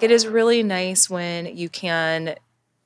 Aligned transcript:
It 0.00 0.12
is 0.12 0.28
really 0.28 0.62
nice 0.62 1.10
when 1.10 1.56
you 1.56 1.68
can 1.68 2.36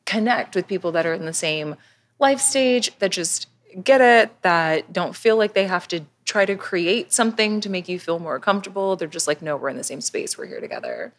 connect 0.06 0.54
with 0.54 0.66
people 0.66 0.92
that 0.92 1.04
are 1.04 1.12
in 1.12 1.26
the 1.26 1.34
same 1.34 1.76
life 2.18 2.40
stage 2.40 2.90
that 3.00 3.10
just 3.10 3.48
get 3.84 4.00
it, 4.00 4.40
that 4.40 4.94
don't 4.94 5.14
feel 5.14 5.36
like 5.36 5.52
they 5.52 5.66
have 5.66 5.86
to 5.88 6.06
try 6.24 6.46
to 6.46 6.56
create 6.56 7.12
something 7.12 7.60
to 7.60 7.68
make 7.68 7.86
you 7.86 7.98
feel 7.98 8.18
more 8.18 8.40
comfortable. 8.40 8.96
They're 8.96 9.08
just 9.08 9.28
like, 9.28 9.42
no, 9.42 9.58
we're 9.58 9.68
in 9.68 9.76
the 9.76 9.84
same 9.84 10.00
space. 10.00 10.38
We're 10.38 10.46
here 10.46 10.62
together. 10.62 11.12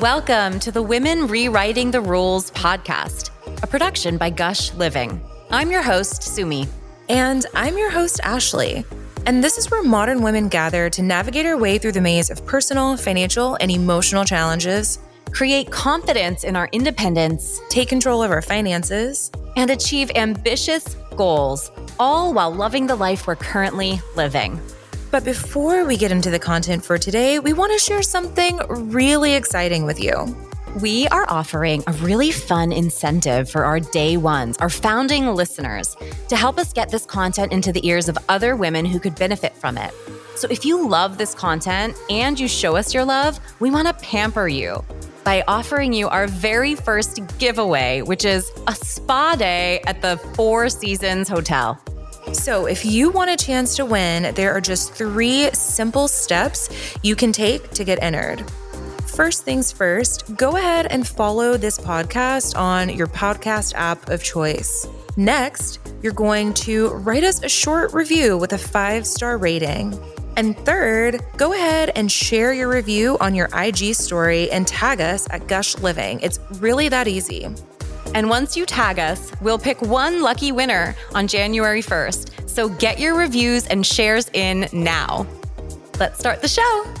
Welcome 0.00 0.58
to 0.60 0.72
the 0.72 0.82
Women 0.82 1.26
Rewriting 1.26 1.90
the 1.90 2.00
Rules 2.00 2.50
podcast, 2.52 3.28
a 3.62 3.66
production 3.66 4.16
by 4.16 4.30
Gush 4.30 4.72
Living. 4.72 5.22
I'm 5.50 5.70
your 5.70 5.82
host, 5.82 6.22
Sumi. 6.22 6.66
And 7.10 7.44
I'm 7.54 7.76
your 7.76 7.90
host, 7.90 8.20
Ashley. 8.22 8.86
And 9.26 9.44
this 9.44 9.58
is 9.58 9.70
where 9.70 9.82
modern 9.82 10.22
women 10.22 10.48
gather 10.48 10.88
to 10.90 11.02
navigate 11.02 11.46
our 11.46 11.56
way 11.56 11.78
through 11.78 11.92
the 11.92 12.00
maze 12.00 12.30
of 12.30 12.44
personal, 12.46 12.96
financial, 12.96 13.56
and 13.60 13.70
emotional 13.70 14.24
challenges, 14.24 14.98
create 15.30 15.70
confidence 15.70 16.44
in 16.44 16.56
our 16.56 16.68
independence, 16.72 17.60
take 17.68 17.88
control 17.88 18.22
of 18.22 18.30
our 18.30 18.42
finances, 18.42 19.30
and 19.56 19.70
achieve 19.70 20.10
ambitious 20.14 20.96
goals, 21.16 21.70
all 21.98 22.32
while 22.32 22.52
loving 22.52 22.86
the 22.86 22.96
life 22.96 23.26
we're 23.26 23.36
currently 23.36 24.00
living. 24.16 24.60
But 25.10 25.24
before 25.24 25.84
we 25.84 25.96
get 25.96 26.12
into 26.12 26.30
the 26.30 26.38
content 26.38 26.84
for 26.84 26.96
today, 26.96 27.38
we 27.38 27.52
want 27.52 27.72
to 27.72 27.78
share 27.78 28.02
something 28.02 28.58
really 28.68 29.34
exciting 29.34 29.84
with 29.84 30.00
you 30.00 30.34
we 30.76 31.08
are 31.08 31.28
offering 31.28 31.82
a 31.88 31.92
really 31.94 32.30
fun 32.30 32.70
incentive 32.70 33.50
for 33.50 33.64
our 33.64 33.80
day 33.80 34.16
ones, 34.16 34.56
our 34.58 34.70
founding 34.70 35.26
listeners, 35.26 35.96
to 36.28 36.36
help 36.36 36.58
us 36.58 36.72
get 36.72 36.90
this 36.90 37.04
content 37.04 37.52
into 37.52 37.72
the 37.72 37.84
ears 37.86 38.08
of 38.08 38.16
other 38.28 38.54
women 38.54 38.84
who 38.84 39.00
could 39.00 39.16
benefit 39.16 39.52
from 39.56 39.76
it. 39.76 39.92
So 40.36 40.46
if 40.48 40.64
you 40.64 40.88
love 40.88 41.18
this 41.18 41.34
content 41.34 41.96
and 42.08 42.38
you 42.38 42.46
show 42.46 42.76
us 42.76 42.94
your 42.94 43.04
love, 43.04 43.40
we 43.58 43.70
want 43.70 43.88
to 43.88 43.94
pamper 43.94 44.46
you 44.46 44.84
by 45.24 45.42
offering 45.48 45.92
you 45.92 46.08
our 46.08 46.28
very 46.28 46.76
first 46.76 47.20
giveaway, 47.38 48.02
which 48.02 48.24
is 48.24 48.50
a 48.68 48.74
spa 48.74 49.34
day 49.34 49.80
at 49.86 50.00
the 50.02 50.18
Four 50.34 50.68
Seasons 50.68 51.28
Hotel. 51.28 51.80
So, 52.32 52.66
if 52.66 52.84
you 52.84 53.10
want 53.10 53.30
a 53.30 53.36
chance 53.36 53.74
to 53.76 53.84
win, 53.84 54.34
there 54.34 54.52
are 54.52 54.60
just 54.60 54.92
three 54.92 55.50
simple 55.52 56.06
steps 56.06 56.68
you 57.02 57.16
can 57.16 57.32
take 57.32 57.70
to 57.70 57.82
get 57.82 58.00
entered. 58.02 58.44
First 59.20 59.44
things 59.44 59.70
first, 59.70 60.34
go 60.36 60.56
ahead 60.56 60.86
and 60.86 61.06
follow 61.06 61.58
this 61.58 61.76
podcast 61.76 62.56
on 62.56 62.88
your 62.88 63.06
podcast 63.06 63.74
app 63.74 64.08
of 64.08 64.22
choice. 64.22 64.86
Next, 65.18 65.78
you're 66.02 66.14
going 66.14 66.54
to 66.54 66.88
write 66.94 67.22
us 67.22 67.42
a 67.42 67.48
short 67.50 67.92
review 67.92 68.38
with 68.38 68.54
a 68.54 68.58
five 68.58 69.06
star 69.06 69.36
rating. 69.36 70.00
And 70.38 70.56
third, 70.60 71.20
go 71.36 71.52
ahead 71.52 71.92
and 71.96 72.10
share 72.10 72.54
your 72.54 72.70
review 72.70 73.18
on 73.20 73.34
your 73.34 73.50
IG 73.54 73.94
story 73.94 74.50
and 74.50 74.66
tag 74.66 75.02
us 75.02 75.28
at 75.28 75.46
Gush 75.46 75.76
Living. 75.76 76.18
It's 76.20 76.40
really 76.52 76.88
that 76.88 77.06
easy. 77.06 77.46
And 78.14 78.30
once 78.30 78.56
you 78.56 78.64
tag 78.64 78.98
us, 78.98 79.30
we'll 79.42 79.58
pick 79.58 79.82
one 79.82 80.22
lucky 80.22 80.50
winner 80.50 80.96
on 81.14 81.28
January 81.28 81.82
1st. 81.82 82.48
So 82.48 82.70
get 82.70 82.98
your 82.98 83.14
reviews 83.16 83.66
and 83.66 83.84
shares 83.84 84.30
in 84.32 84.66
now. 84.72 85.26
Let's 85.98 86.18
start 86.18 86.40
the 86.40 86.48
show. 86.48 86.94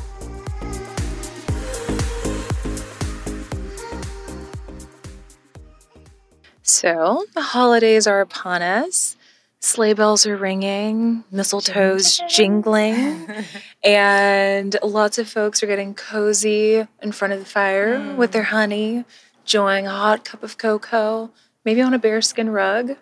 So 6.80 7.26
the 7.34 7.42
holidays 7.42 8.06
are 8.06 8.22
upon 8.22 8.62
us. 8.62 9.14
Sleigh 9.60 9.92
bells 9.92 10.24
are 10.24 10.34
ringing, 10.34 11.24
mistletoe's 11.30 12.22
jingling, 12.26 13.28
and 13.84 14.74
lots 14.82 15.18
of 15.18 15.28
folks 15.28 15.62
are 15.62 15.66
getting 15.66 15.92
cozy 15.92 16.86
in 17.02 17.12
front 17.12 17.34
of 17.34 17.38
the 17.38 17.44
fire 17.44 17.98
mm. 17.98 18.16
with 18.16 18.32
their 18.32 18.44
honey, 18.44 19.04
enjoying 19.42 19.86
a 19.86 19.90
hot 19.90 20.24
cup 20.24 20.42
of 20.42 20.56
cocoa, 20.56 21.30
maybe 21.66 21.82
on 21.82 21.92
a 21.92 21.98
bearskin 21.98 22.48
rug. 22.48 22.96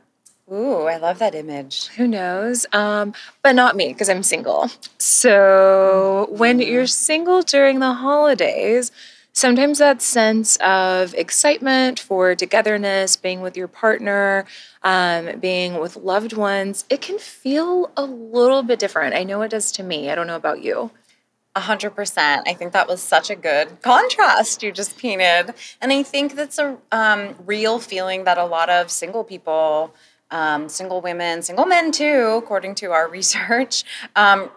Ooh, 0.52 0.88
I 0.88 0.96
love 0.96 1.20
that 1.20 1.36
image. 1.36 1.86
Who 1.98 2.08
knows? 2.08 2.66
Um, 2.72 3.14
but 3.44 3.54
not 3.54 3.76
me 3.76 3.92
because 3.92 4.08
I'm 4.08 4.24
single. 4.24 4.72
So 4.98 6.26
mm. 6.28 6.36
when 6.36 6.58
you're 6.58 6.88
single 6.88 7.42
during 7.42 7.78
the 7.78 7.92
holidays, 7.92 8.90
sometimes 9.38 9.78
that 9.78 10.02
sense 10.02 10.56
of 10.56 11.14
excitement 11.14 12.00
for 12.00 12.34
togetherness, 12.34 13.16
being 13.16 13.40
with 13.40 13.56
your 13.56 13.68
partner, 13.68 14.44
um, 14.82 15.38
being 15.38 15.78
with 15.78 15.96
loved 15.96 16.32
ones, 16.32 16.84
it 16.90 17.00
can 17.00 17.18
feel 17.18 17.90
a 17.96 18.04
little 18.04 18.62
bit 18.62 18.78
different. 18.78 19.14
I 19.14 19.22
know 19.22 19.40
it 19.42 19.50
does 19.50 19.70
to 19.72 19.82
me. 19.82 20.10
I 20.10 20.14
don't 20.14 20.26
know 20.26 20.36
about 20.36 20.62
you. 20.62 20.90
A 21.54 21.60
hundred 21.60 21.90
percent. 21.90 22.46
I 22.46 22.54
think 22.54 22.72
that 22.72 22.88
was 22.88 23.02
such 23.02 23.30
a 23.30 23.36
good 23.36 23.80
contrast 23.82 24.62
you 24.62 24.70
just 24.70 24.98
painted, 24.98 25.54
and 25.80 25.92
I 25.92 26.02
think 26.02 26.34
that's 26.34 26.58
a 26.58 26.76
um, 26.92 27.34
real 27.46 27.78
feeling 27.80 28.24
that 28.24 28.38
a 28.38 28.44
lot 28.44 28.68
of 28.68 28.90
single 28.90 29.24
people, 29.24 29.94
um, 30.30 30.68
single 30.68 31.00
women, 31.00 31.42
single 31.42 31.66
men 31.66 31.90
too, 31.90 32.40
according 32.42 32.74
to 32.76 32.92
our 32.92 33.08
research, 33.18 33.84
um, 34.14 34.50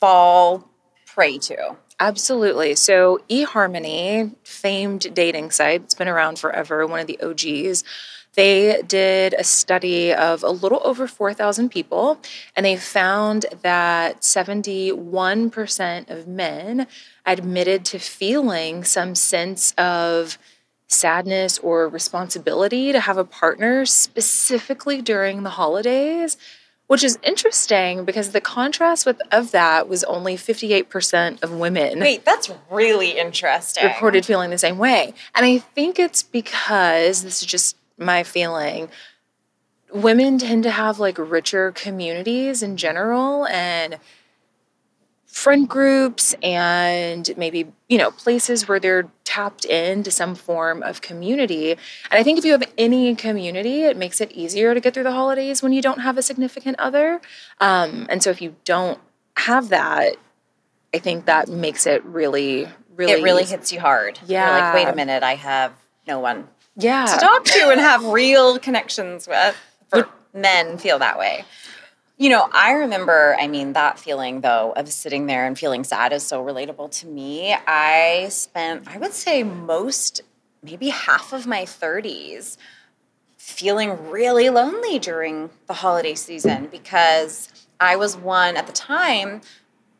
fall 0.00 0.68
prey 1.06 1.38
to. 1.38 1.76
Absolutely. 2.00 2.74
So, 2.74 3.20
eHarmony, 3.30 4.34
famed 4.42 5.14
dating 5.14 5.52
site, 5.52 5.82
it's 5.82 5.94
been 5.94 6.08
around 6.08 6.38
forever, 6.38 6.86
one 6.86 6.98
of 7.00 7.06
the 7.06 7.20
OGs. 7.20 7.84
They 8.34 8.82
did 8.82 9.32
a 9.34 9.44
study 9.44 10.12
of 10.12 10.42
a 10.42 10.50
little 10.50 10.80
over 10.84 11.06
4,000 11.06 11.68
people, 11.68 12.18
and 12.56 12.66
they 12.66 12.76
found 12.76 13.46
that 13.62 14.22
71% 14.22 16.10
of 16.10 16.26
men 16.26 16.88
admitted 17.24 17.84
to 17.86 18.00
feeling 18.00 18.82
some 18.82 19.14
sense 19.14 19.72
of 19.78 20.36
sadness 20.88 21.58
or 21.58 21.88
responsibility 21.88 22.90
to 22.90 22.98
have 22.98 23.18
a 23.18 23.24
partner, 23.24 23.86
specifically 23.86 25.00
during 25.00 25.44
the 25.44 25.50
holidays 25.50 26.36
which 26.94 27.02
is 27.02 27.18
interesting 27.24 28.04
because 28.04 28.30
the 28.30 28.40
contrast 28.40 29.04
with 29.04 29.20
of 29.32 29.50
that 29.50 29.88
was 29.88 30.04
only 30.04 30.36
58% 30.36 31.42
of 31.42 31.50
women 31.50 31.98
wait 31.98 32.24
that's 32.24 32.52
really 32.70 33.18
interesting. 33.18 33.84
reported 33.84 34.24
feeling 34.24 34.50
the 34.50 34.58
same 34.58 34.78
way. 34.78 35.12
And 35.34 35.44
i 35.44 35.58
think 35.58 35.98
it's 35.98 36.22
because 36.22 37.24
this 37.24 37.42
is 37.42 37.48
just 37.48 37.76
my 37.98 38.22
feeling 38.22 38.88
women 39.92 40.38
tend 40.38 40.62
to 40.62 40.70
have 40.70 41.00
like 41.00 41.18
richer 41.18 41.72
communities 41.72 42.62
in 42.62 42.76
general 42.76 43.44
and 43.48 43.98
friend 45.26 45.68
groups 45.68 46.32
and 46.44 47.28
maybe 47.36 47.66
you 47.88 47.98
know 47.98 48.12
places 48.12 48.68
where 48.68 48.78
they're 48.78 49.10
tapped 49.34 49.64
into 49.64 50.10
some 50.10 50.34
form 50.34 50.82
of 50.82 51.00
community. 51.00 51.72
And 51.72 52.18
i 52.20 52.22
think 52.22 52.38
if 52.38 52.44
you 52.44 52.52
have 52.52 52.62
any 52.78 53.14
community 53.16 53.82
it 53.82 53.96
makes 53.96 54.20
it 54.20 54.30
easier 54.32 54.74
to 54.74 54.80
get 54.80 54.94
through 54.94 55.02
the 55.02 55.12
holidays 55.12 55.62
when 55.62 55.72
you 55.72 55.82
don't 55.82 56.00
have 56.00 56.16
a 56.18 56.22
significant 56.22 56.78
other. 56.78 57.20
Um, 57.60 58.06
and 58.08 58.22
so 58.22 58.30
if 58.30 58.40
you 58.40 58.54
don't 58.64 59.00
have 59.36 59.70
that 59.70 60.16
i 60.94 60.98
think 60.98 61.26
that 61.26 61.48
makes 61.48 61.86
it 61.86 62.04
really 62.04 62.68
really 62.94 63.12
it 63.12 63.22
really 63.24 63.44
hits 63.44 63.72
you 63.72 63.80
hard. 63.80 64.20
Yeah 64.26 64.46
You're 64.46 64.60
like 64.60 64.74
wait 64.74 64.88
a 64.92 64.96
minute 64.96 65.22
i 65.24 65.34
have 65.34 65.72
no 66.06 66.20
one 66.20 66.46
yeah. 66.76 67.06
to 67.06 67.16
talk 67.18 67.44
to 67.44 67.70
and 67.70 67.80
have 67.80 68.04
real 68.04 68.58
connections 68.58 69.26
with. 69.26 69.56
For 69.88 70.08
men 70.32 70.78
feel 70.78 70.98
that 71.00 71.18
way 71.18 71.44
you 72.16 72.30
know, 72.30 72.48
I 72.52 72.72
remember, 72.72 73.36
I 73.40 73.48
mean, 73.48 73.72
that 73.72 73.98
feeling 73.98 74.40
though 74.40 74.72
of 74.76 74.90
sitting 74.90 75.26
there 75.26 75.46
and 75.46 75.58
feeling 75.58 75.84
sad 75.84 76.12
is 76.12 76.22
so 76.24 76.44
relatable 76.44 76.90
to 77.00 77.06
me. 77.06 77.54
I 77.66 78.28
spent, 78.30 78.86
I 78.86 78.98
would 78.98 79.12
say, 79.12 79.42
most, 79.42 80.20
maybe 80.62 80.88
half 80.90 81.32
of 81.32 81.46
my 81.46 81.62
30s 81.62 82.56
feeling 83.36 84.10
really 84.10 84.48
lonely 84.48 84.98
during 84.98 85.50
the 85.66 85.74
holiday 85.74 86.14
season 86.14 86.66
because 86.70 87.66
I 87.78 87.96
was 87.96 88.16
one 88.16 88.56
at 88.56 88.66
the 88.66 88.72
time, 88.72 89.42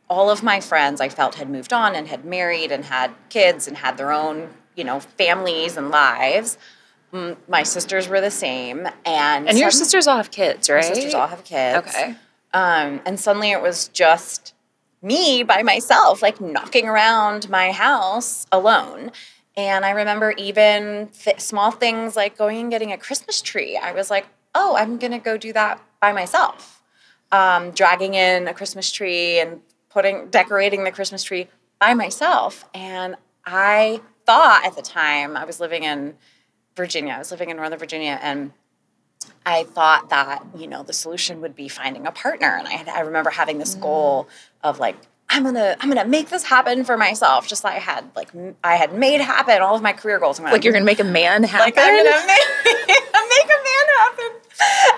all 0.08 0.30
of 0.30 0.42
my 0.42 0.60
friends 0.60 1.00
I 1.00 1.08
felt 1.08 1.34
had 1.34 1.50
moved 1.50 1.72
on 1.72 1.94
and 1.94 2.06
had 2.06 2.24
married 2.24 2.70
and 2.72 2.84
had 2.84 3.10
kids 3.28 3.66
and 3.66 3.76
had 3.76 3.98
their 3.98 4.12
own, 4.12 4.48
you 4.76 4.84
know, 4.84 5.00
families 5.00 5.76
and 5.76 5.90
lives 5.90 6.56
my 7.48 7.62
sisters 7.62 8.08
were 8.08 8.20
the 8.20 8.30
same, 8.30 8.86
and 9.04 9.48
and 9.48 9.58
your 9.58 9.70
sisters 9.70 10.06
all 10.06 10.16
have 10.16 10.30
kids, 10.30 10.68
right? 10.68 10.82
My 10.82 10.94
sisters 10.94 11.14
all 11.14 11.28
have 11.28 11.44
kids. 11.44 11.88
Okay. 11.88 12.14
Um, 12.52 13.00
and 13.04 13.18
suddenly 13.18 13.50
it 13.50 13.60
was 13.60 13.88
just 13.88 14.54
me 15.02 15.42
by 15.42 15.62
myself, 15.62 16.22
like 16.22 16.40
knocking 16.40 16.88
around 16.88 17.48
my 17.50 17.72
house 17.72 18.46
alone. 18.50 19.12
And 19.56 19.84
I 19.84 19.90
remember 19.90 20.32
even 20.32 21.08
th- 21.08 21.40
small 21.40 21.70
things 21.70 22.16
like 22.16 22.36
going 22.36 22.58
and 22.58 22.70
getting 22.70 22.92
a 22.92 22.98
Christmas 22.98 23.40
tree. 23.40 23.76
I 23.76 23.92
was 23.92 24.10
like, 24.10 24.26
oh, 24.54 24.76
I'm 24.76 24.98
gonna 24.98 25.18
go 25.18 25.36
do 25.36 25.52
that 25.52 25.80
by 26.00 26.12
myself. 26.12 26.82
Um, 27.30 27.70
dragging 27.72 28.14
in 28.14 28.48
a 28.48 28.54
Christmas 28.54 28.90
tree 28.90 29.40
and 29.40 29.60
putting 29.90 30.28
decorating 30.28 30.84
the 30.84 30.90
Christmas 30.90 31.22
tree 31.22 31.48
by 31.78 31.94
myself. 31.94 32.64
And 32.74 33.16
I 33.44 34.00
thought 34.26 34.64
at 34.64 34.74
the 34.74 34.82
time 34.82 35.36
I 35.36 35.44
was 35.44 35.60
living 35.60 35.84
in 35.84 36.14
Virginia. 36.76 37.14
I 37.14 37.18
was 37.18 37.30
living 37.30 37.50
in 37.50 37.56
Northern 37.56 37.78
Virginia 37.78 38.18
and 38.22 38.52
I 39.46 39.64
thought 39.64 40.10
that, 40.10 40.44
you 40.56 40.66
know, 40.66 40.82
the 40.82 40.92
solution 40.92 41.40
would 41.40 41.54
be 41.54 41.68
finding 41.68 42.06
a 42.06 42.12
partner. 42.12 42.56
And 42.58 42.66
I, 42.66 42.72
had, 42.72 42.88
I 42.88 43.00
remember 43.00 43.30
having 43.30 43.58
this 43.58 43.74
goal 43.74 44.28
of 44.62 44.78
like, 44.78 44.96
I'm 45.30 45.42
gonna 45.42 45.74
I'm 45.80 45.88
gonna 45.88 46.04
make 46.04 46.28
this 46.28 46.44
happen 46.44 46.84
for 46.84 46.96
myself, 46.96 47.48
just 47.48 47.64
like 47.64 47.74
I 47.76 47.78
had 47.78 48.04
like 48.14 48.28
I 48.62 48.76
had 48.76 48.94
made 48.94 49.20
happen 49.20 49.62
all 49.62 49.74
of 49.74 49.82
my 49.82 49.92
career 49.92 50.18
goals. 50.20 50.38
like 50.38 50.62
you're 50.62 50.72
gonna 50.72 50.84
make 50.84 51.00
a 51.00 51.04
man 51.04 51.42
happen. 51.42 51.64
Like 51.64 51.78
I'm 51.78 51.96
gonna 51.96 52.26
make, 52.26 52.64
make 52.84 53.46
a 53.46 53.60
man 53.64 53.86
happen. 53.96 54.30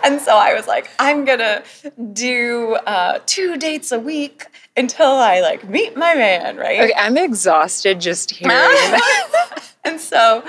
And 0.05 0.20
so 0.20 0.37
I 0.37 0.52
was 0.55 0.67
like, 0.67 0.90
I'm 0.99 1.25
gonna 1.25 1.62
do 2.12 2.75
uh, 2.75 3.20
two 3.25 3.56
dates 3.56 3.93
a 3.93 3.99
week 4.00 4.44
until 4.76 5.06
I 5.12 5.40
like 5.40 5.69
meet 5.69 5.96
my 5.96 6.14
man, 6.14 6.56
right? 6.56 6.81
Okay, 6.81 6.94
I'm 6.99 7.17
exhausted 7.17 8.00
just 8.00 8.31
hearing 8.32 8.49
that. 8.56 9.32
And 9.87 10.00
so 10.00 10.43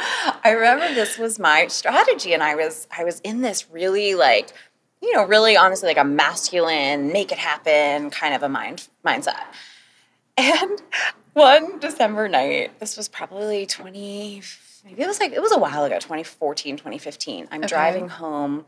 I 0.43 0.51
remember 0.51 0.93
this 0.93 1.17
was 1.17 1.39
my 1.39 1.67
strategy, 1.67 2.33
and 2.33 2.43
I 2.43 2.55
was 2.55 2.87
I 2.95 3.03
was 3.03 3.19
in 3.21 3.41
this 3.41 3.69
really 3.69 4.15
like 4.15 4.53
you 5.01 5.13
know, 5.13 5.25
really 5.25 5.55
honestly 5.55 5.87
like 5.87 5.97
a 5.97 6.03
masculine, 6.03 7.11
make 7.11 7.31
it 7.31 7.37
happen 7.37 8.09
kind 8.09 8.33
of 8.33 8.43
a 8.43 8.49
mind 8.49 8.87
mindset. 9.05 9.43
And 10.37 10.81
one 11.33 11.79
December 11.79 12.27
night, 12.27 12.79
this 12.79 12.97
was 12.97 13.07
probably 13.07 13.65
20, 13.65 14.41
maybe 14.85 15.01
it 15.01 15.07
was 15.07 15.19
like, 15.19 15.31
it 15.31 15.41
was 15.41 15.51
a 15.51 15.57
while 15.57 15.83
ago, 15.83 15.95
2014, 15.95 16.77
2015. 16.77 17.47
I'm 17.51 17.59
okay. 17.61 17.67
driving 17.67 18.09
home 18.09 18.65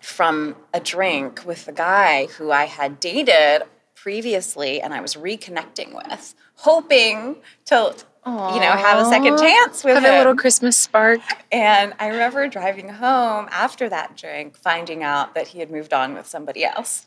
from 0.00 0.56
a 0.72 0.80
drink 0.80 1.44
with 1.44 1.66
the 1.66 1.72
guy 1.72 2.26
who 2.26 2.50
I 2.50 2.64
had 2.64 3.00
dated 3.00 3.62
previously 3.94 4.80
and 4.80 4.94
I 4.94 5.00
was 5.00 5.14
reconnecting 5.14 5.94
with, 5.94 6.34
hoping 6.54 7.36
to 7.66 7.94
Aww. 8.26 8.54
you 8.54 8.60
know, 8.60 8.72
have 8.72 8.98
a 8.98 9.08
second 9.08 9.38
chance 9.38 9.82
with 9.82 9.94
have 9.94 10.04
him. 10.04 10.14
a 10.14 10.18
little 10.18 10.36
Christmas 10.36 10.76
spark. 10.76 11.20
And 11.50 11.94
I 11.98 12.08
remember 12.08 12.48
driving 12.48 12.88
home 12.88 13.48
after 13.50 13.88
that 13.88 14.16
drink, 14.16 14.56
finding 14.56 15.02
out 15.02 15.34
that 15.34 15.48
he 15.48 15.58
had 15.60 15.70
moved 15.70 15.94
on 15.94 16.14
with 16.14 16.26
somebody 16.26 16.64
else. 16.64 17.06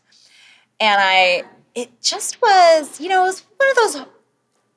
And 0.79 0.99
I, 0.99 1.43
it 1.75 2.01
just 2.01 2.41
was, 2.41 2.99
you 2.99 3.09
know, 3.09 3.23
it 3.23 3.27
was 3.27 3.45
one 3.57 3.69
of 3.69 3.75
those. 3.75 4.05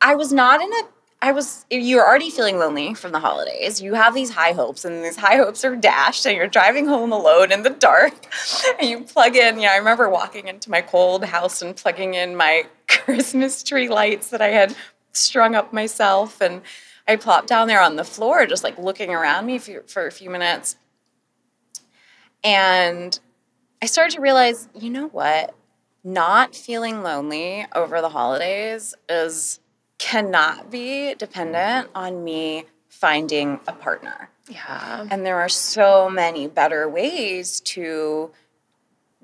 I 0.02 0.14
was 0.14 0.32
not 0.32 0.60
in 0.60 0.70
a. 0.70 0.82
I 1.22 1.32
was. 1.32 1.64
You're 1.70 2.06
already 2.06 2.28
feeling 2.28 2.58
lonely 2.58 2.92
from 2.92 3.12
the 3.12 3.20
holidays. 3.20 3.80
You 3.80 3.94
have 3.94 4.14
these 4.14 4.30
high 4.30 4.52
hopes, 4.52 4.84
and 4.84 5.02
these 5.02 5.16
high 5.16 5.36
hopes 5.36 5.64
are 5.64 5.74
dashed. 5.74 6.26
And 6.26 6.36
you're 6.36 6.46
driving 6.46 6.86
home 6.86 7.12
alone 7.12 7.50
in 7.50 7.62
the 7.62 7.70
dark, 7.70 8.12
and 8.78 8.88
you 8.88 9.00
plug 9.00 9.34
in. 9.36 9.56
You 9.56 9.62
know, 9.62 9.72
I 9.72 9.76
remember 9.76 10.10
walking 10.10 10.48
into 10.48 10.70
my 10.70 10.82
cold 10.82 11.24
house 11.24 11.62
and 11.62 11.74
plugging 11.74 12.12
in 12.12 12.36
my 12.36 12.64
Christmas 12.88 13.62
tree 13.62 13.88
lights 13.88 14.28
that 14.28 14.42
I 14.42 14.48
had 14.48 14.76
strung 15.16 15.54
up 15.54 15.72
myself 15.72 16.40
and 16.40 16.62
I 17.08 17.16
plopped 17.16 17.48
down 17.48 17.68
there 17.68 17.80
on 17.80 17.96
the 17.96 18.04
floor, 18.04 18.46
just 18.46 18.64
like 18.64 18.78
looking 18.78 19.10
around 19.10 19.46
me 19.46 19.58
for, 19.58 19.82
for 19.86 20.06
a 20.06 20.12
few 20.12 20.28
minutes. 20.30 20.76
And 22.42 23.18
I 23.80 23.86
started 23.86 24.14
to 24.16 24.20
realize, 24.20 24.68
you 24.74 24.90
know 24.90 25.08
what? 25.08 25.54
Not 26.02 26.54
feeling 26.54 27.02
lonely 27.02 27.66
over 27.74 28.00
the 28.00 28.08
holidays 28.08 28.94
is 29.08 29.60
cannot 29.98 30.70
be 30.70 31.14
dependent 31.14 31.88
on 31.94 32.22
me 32.22 32.64
finding 32.88 33.60
a 33.66 33.72
partner. 33.72 34.30
Yeah. 34.48 35.06
And 35.10 35.26
there 35.26 35.40
are 35.40 35.48
so 35.48 36.08
many 36.08 36.46
better 36.46 36.88
ways 36.88 37.60
to 37.60 38.30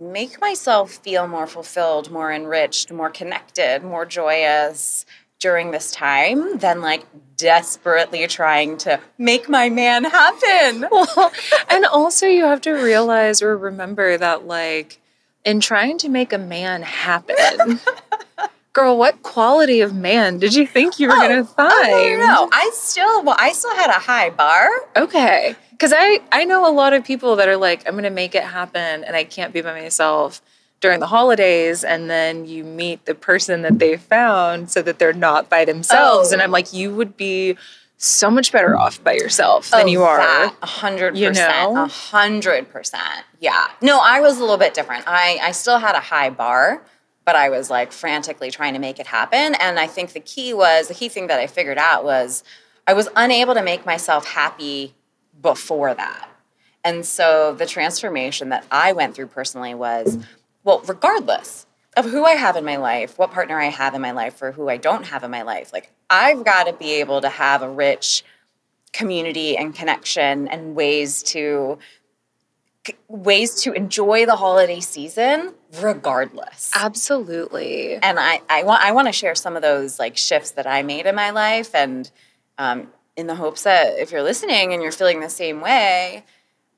make 0.01 0.41
myself 0.41 0.93
feel 0.93 1.29
more 1.29 1.47
fulfilled, 1.47 2.11
more 2.11 2.33
enriched, 2.33 2.91
more 2.91 3.11
connected, 3.11 3.85
more 3.85 4.05
joyous, 4.05 5.07
during 5.43 5.73
this 5.73 5.91
time 5.91 6.57
than 6.59 6.81
like 6.81 7.05
desperately 7.37 8.29
trying 8.29 8.79
to 8.79 9.01
make 9.19 9.49
my 9.49 9.69
man 9.69 10.05
happen. 10.05 10.87
Well, 10.93 11.33
and 11.69 11.85
also 11.85 12.27
you 12.27 12.45
have 12.45 12.61
to 12.63 12.73
realize 12.73 13.43
or 13.43 13.57
remember 13.57 14.17
that 14.17 14.47
like 14.47 15.01
in 15.45 15.59
trying 15.59 15.99
to 15.99 16.09
make 16.09 16.33
a 16.33 16.39
man 16.39 16.83
happen, 16.83 17.81
girl, 18.73 18.97
what 18.97 19.23
quality 19.25 19.81
of 19.81 19.95
man 19.95 20.39
did 20.39 20.55
you 20.55 20.65
think 20.65 21.01
you 21.01 21.09
were 21.09 21.15
oh, 21.15 21.21
gonna 21.21 21.41
oh, 21.41 21.45
find? 21.45 21.93
Oh, 21.93 22.17
no, 22.19 22.49
I 22.53 22.71
still 22.73 23.25
well, 23.25 23.37
I 23.39 23.53
still 23.53 23.75
had 23.75 23.91
a 23.91 23.99
high 23.99 24.31
bar. 24.31 24.69
Okay. 24.97 25.57
Cause 25.81 25.93
I 25.97 26.21
I 26.31 26.45
know 26.45 26.71
a 26.71 26.73
lot 26.73 26.93
of 26.93 27.05
people 27.05 27.35
that 27.37 27.49
are 27.49 27.57
like, 27.57 27.89
I'm 27.89 27.97
gonna 27.97 28.11
make 28.11 28.37
it 28.37 28.45
happen 28.45 29.03
and 29.03 29.17
I 29.17 29.25
can't 29.25 29.53
be 29.53 29.61
by 29.61 29.73
myself 29.73 30.41
during 30.83 31.01
the 31.01 31.07
holidays 31.07 31.85
and 31.85 32.11
then 32.11 32.45
you 32.45 32.65
meet 32.65 33.07
the 33.07 33.15
person 33.15 33.63
that 33.63 33.79
they 33.79 33.97
found 33.97 34.71
so 34.71 34.83
that 34.83 34.99
they're 34.99 35.13
not 35.13 35.49
by 35.49 35.65
themselves. 35.65 36.31
Oh. 36.31 36.33
and 36.35 36.43
i'm 36.43 36.51
like 36.51 36.73
you 36.73 36.93
would 36.95 37.17
be 37.17 37.57
so 37.97 38.29
much 38.29 38.51
better 38.51 38.77
off 38.77 39.03
by 39.03 39.13
yourself 39.13 39.71
than 39.71 39.85
oh, 39.85 39.87
you 39.87 40.03
are 40.03 40.19
a 40.21 40.67
hundred 40.67 41.15
percent 41.15 41.79
a 41.79 41.87
hundred 41.87 42.69
percent. 42.69 43.25
Yeah. 43.39 43.69
No 43.81 44.01
i 44.03 44.21
was 44.21 44.39
a 44.39 44.41
little 44.41 44.59
bit 44.59 44.75
different. 44.75 45.05
I 45.07 45.39
i 45.41 45.53
still 45.53 45.79
had 45.79 45.95
a 45.95 46.01
high 46.01 46.29
bar 46.29 46.83
but 47.25 47.37
i 47.37 47.49
was 47.49 47.71
like 47.71 47.93
frantically 47.93 48.51
trying 48.51 48.75
to 48.75 48.81
make 48.81 48.99
it 48.99 49.07
happen. 49.07 49.55
And 49.55 49.79
i 49.79 49.87
think 49.87 50.13
the 50.13 50.21
key 50.21 50.53
was 50.53 50.89
the 50.89 50.95
key 50.95 51.09
thing 51.09 51.29
that 51.29 51.39
i 51.39 51.47
figured 51.47 51.79
out 51.79 52.05
was 52.05 52.43
i 52.89 52.93
was 52.93 53.09
unable 53.15 53.55
to 53.55 53.63
make 53.63 53.87
myself 53.87 54.27
happy 54.27 54.95
before 55.41 55.95
that. 55.95 56.29
And 56.85 57.07
so 57.07 57.55
the 57.55 57.67
transformation 57.67 58.49
that 58.49 58.67
i 58.73 58.91
went 58.93 59.15
through 59.15 59.29
personally 59.29 59.75
was 59.75 60.19
well, 60.65 60.81
regardless 60.87 61.67
of 61.97 62.07
who 62.07 62.25
I 62.25 62.33
have 62.33 62.57
in 62.57 62.65
my 62.65 62.77
life, 62.77 63.19
what 63.19 63.33
partner 63.33 63.61
I 63.61 63.67
have 63.67 63.95
in 63.95 64.01
my 64.01 64.13
life, 64.13 64.41
or 64.41 64.53
who 64.53 64.69
I 64.69 64.77
don't 64.77 65.07
have 65.07 65.25
in 65.25 65.31
my 65.31 65.43
life, 65.43 65.73
like 65.73 65.91
I've 66.09 66.45
got 66.45 66.67
to 66.67 66.73
be 66.73 67.01
able 67.01 67.21
to 67.21 67.29
have 67.29 67.63
a 67.63 67.69
rich 67.69 68.25
community 68.93 69.57
and 69.57 69.75
connection 69.75 70.49
and 70.49 70.75
ways 70.75 71.23
to 71.23 71.79
ways 73.09 73.55
to 73.63 73.73
enjoy 73.73 74.27
the 74.27 74.37
holiday 74.37 74.81
season 74.81 75.55
regardless. 75.81 76.71
Absolutely. 76.75 77.95
And 77.95 78.19
i 78.19 78.41
i 78.51 78.65
want 78.65 78.83
i 78.83 78.93
want 78.93 79.09
to 79.09 79.13
share 79.13 79.35
some 79.35 79.57
of 79.57 79.63
those 79.63 79.99
like 79.99 80.17
shifts 80.17 80.53
that 80.53 80.67
i 80.67 80.83
made 80.83 81.07
in 81.07 81.15
my 81.15 81.31
life 81.31 81.75
and 81.75 82.11
um, 82.59 82.89
in 83.17 83.27
the 83.29 83.35
hopes 83.35 83.63
that 83.63 83.99
if 83.99 84.11
you're 84.11 84.23
listening 84.23 84.73
and 84.73 84.83
you're 84.83 84.93
feeling 84.93 85.21
the 85.21 85.31
same 85.31 85.61
way 85.61 86.25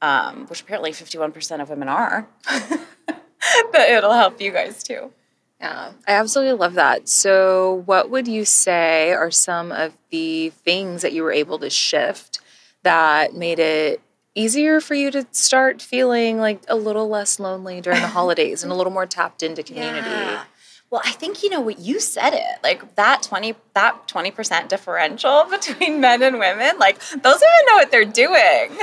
um, 0.03 0.47
which 0.47 0.61
apparently 0.61 0.93
51% 0.93 1.63
of 1.63 1.71
women 1.71 1.89
are 1.89 2.29
that 3.73 3.89
it'll 3.91 4.13
help 4.13 4.41
you 4.41 4.51
guys 4.51 4.83
too. 4.83 5.13
Yeah, 5.61 5.93
I 6.07 6.13
absolutely 6.13 6.59
love 6.59 6.75
that. 6.75 7.09
So, 7.09 7.83
what 7.87 8.11
would 8.11 8.29
you 8.29 8.45
say 8.45 9.13
are 9.13 9.31
some 9.31 9.73
of 9.73 9.97
the 10.11 10.51
things 10.51 11.03
that 11.03 11.13
you 11.13 11.23
were 11.23 11.33
able 11.33 11.59
to 11.61 11.71
shift 11.71 12.41
that 12.83 13.35
made 13.35 13.59
it 13.59 14.01
easier 14.35 14.81
for 14.81 14.95
you 14.95 15.11
to 15.13 15.27
start 15.31 15.81
feeling 15.81 16.39
like 16.39 16.63
a 16.69 16.77
little 16.77 17.09
less 17.09 17.39
lonely 17.39 17.81
during 17.81 18.01
the 18.01 18.09
holidays 18.19 18.63
and 18.63 18.73
a 18.73 18.75
little 18.75 18.93
more 18.93 19.07
tapped 19.07 19.43
into 19.43 19.63
community? 19.63 20.09
Yeah. 20.09 20.45
Well, 20.91 21.03
I 21.05 21.13
think 21.13 21.43
you 21.43 21.51
know 21.51 21.61
what 21.61 21.79
you 21.79 21.99
said 21.99 22.35
it. 22.35 22.63
Like 22.63 22.95
that 22.97 23.23
20 23.23 23.55
that 23.75 24.07
20% 24.07 24.69
differential 24.69 25.45
between 25.51 26.01
men 26.01 26.23
and 26.23 26.39
women, 26.39 26.79
like 26.79 27.01
those 27.01 27.41
women 27.41 27.67
know 27.67 27.75
what 27.75 27.91
they're 27.91 28.05
doing. 28.05 28.77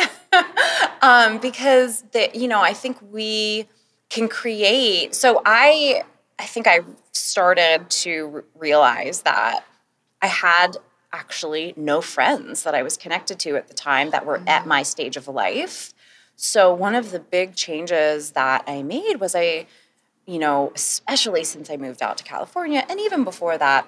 um, 1.02 1.38
because 1.38 2.04
they, 2.12 2.32
you 2.34 2.48
know, 2.48 2.62
I 2.62 2.74
think 2.74 2.98
we 3.12 3.68
can 4.12 4.28
create. 4.28 5.16
So 5.16 5.42
I 5.46 6.04
I 6.38 6.46
think 6.46 6.68
I 6.68 6.82
started 7.14 7.90
to 7.90 8.44
realize 8.56 9.22
that 9.24 9.64
I 10.22 10.28
had 10.28 10.78
actually 11.14 11.74
no 11.76 12.02
friends 12.02 12.64
that 12.64 12.76
I 12.76 12.84
was 12.84 12.98
connected 12.98 13.40
to 13.40 13.56
at 13.56 13.68
the 13.68 13.74
time 13.74 14.12
that 14.12 14.26
were 14.26 14.38
mm-hmm. 14.38 14.48
at 14.48 14.68
my 14.68 14.84
stage 14.84 15.18
of 15.18 15.28
life. 15.28 15.94
So 16.36 16.74
one 16.74 16.96
of 16.96 17.12
the 17.12 17.20
big 17.20 17.56
changes 17.56 18.32
that 18.32 18.64
I 18.68 18.84
made 18.84 19.16
was 19.16 19.34
I 19.34 19.66
you 20.28 20.38
know, 20.38 20.72
especially 20.76 21.44
since 21.44 21.70
I 21.70 21.78
moved 21.78 22.02
out 22.02 22.18
to 22.18 22.24
California 22.24 22.86
and 22.88 23.00
even 23.00 23.24
before 23.24 23.58
that 23.58 23.88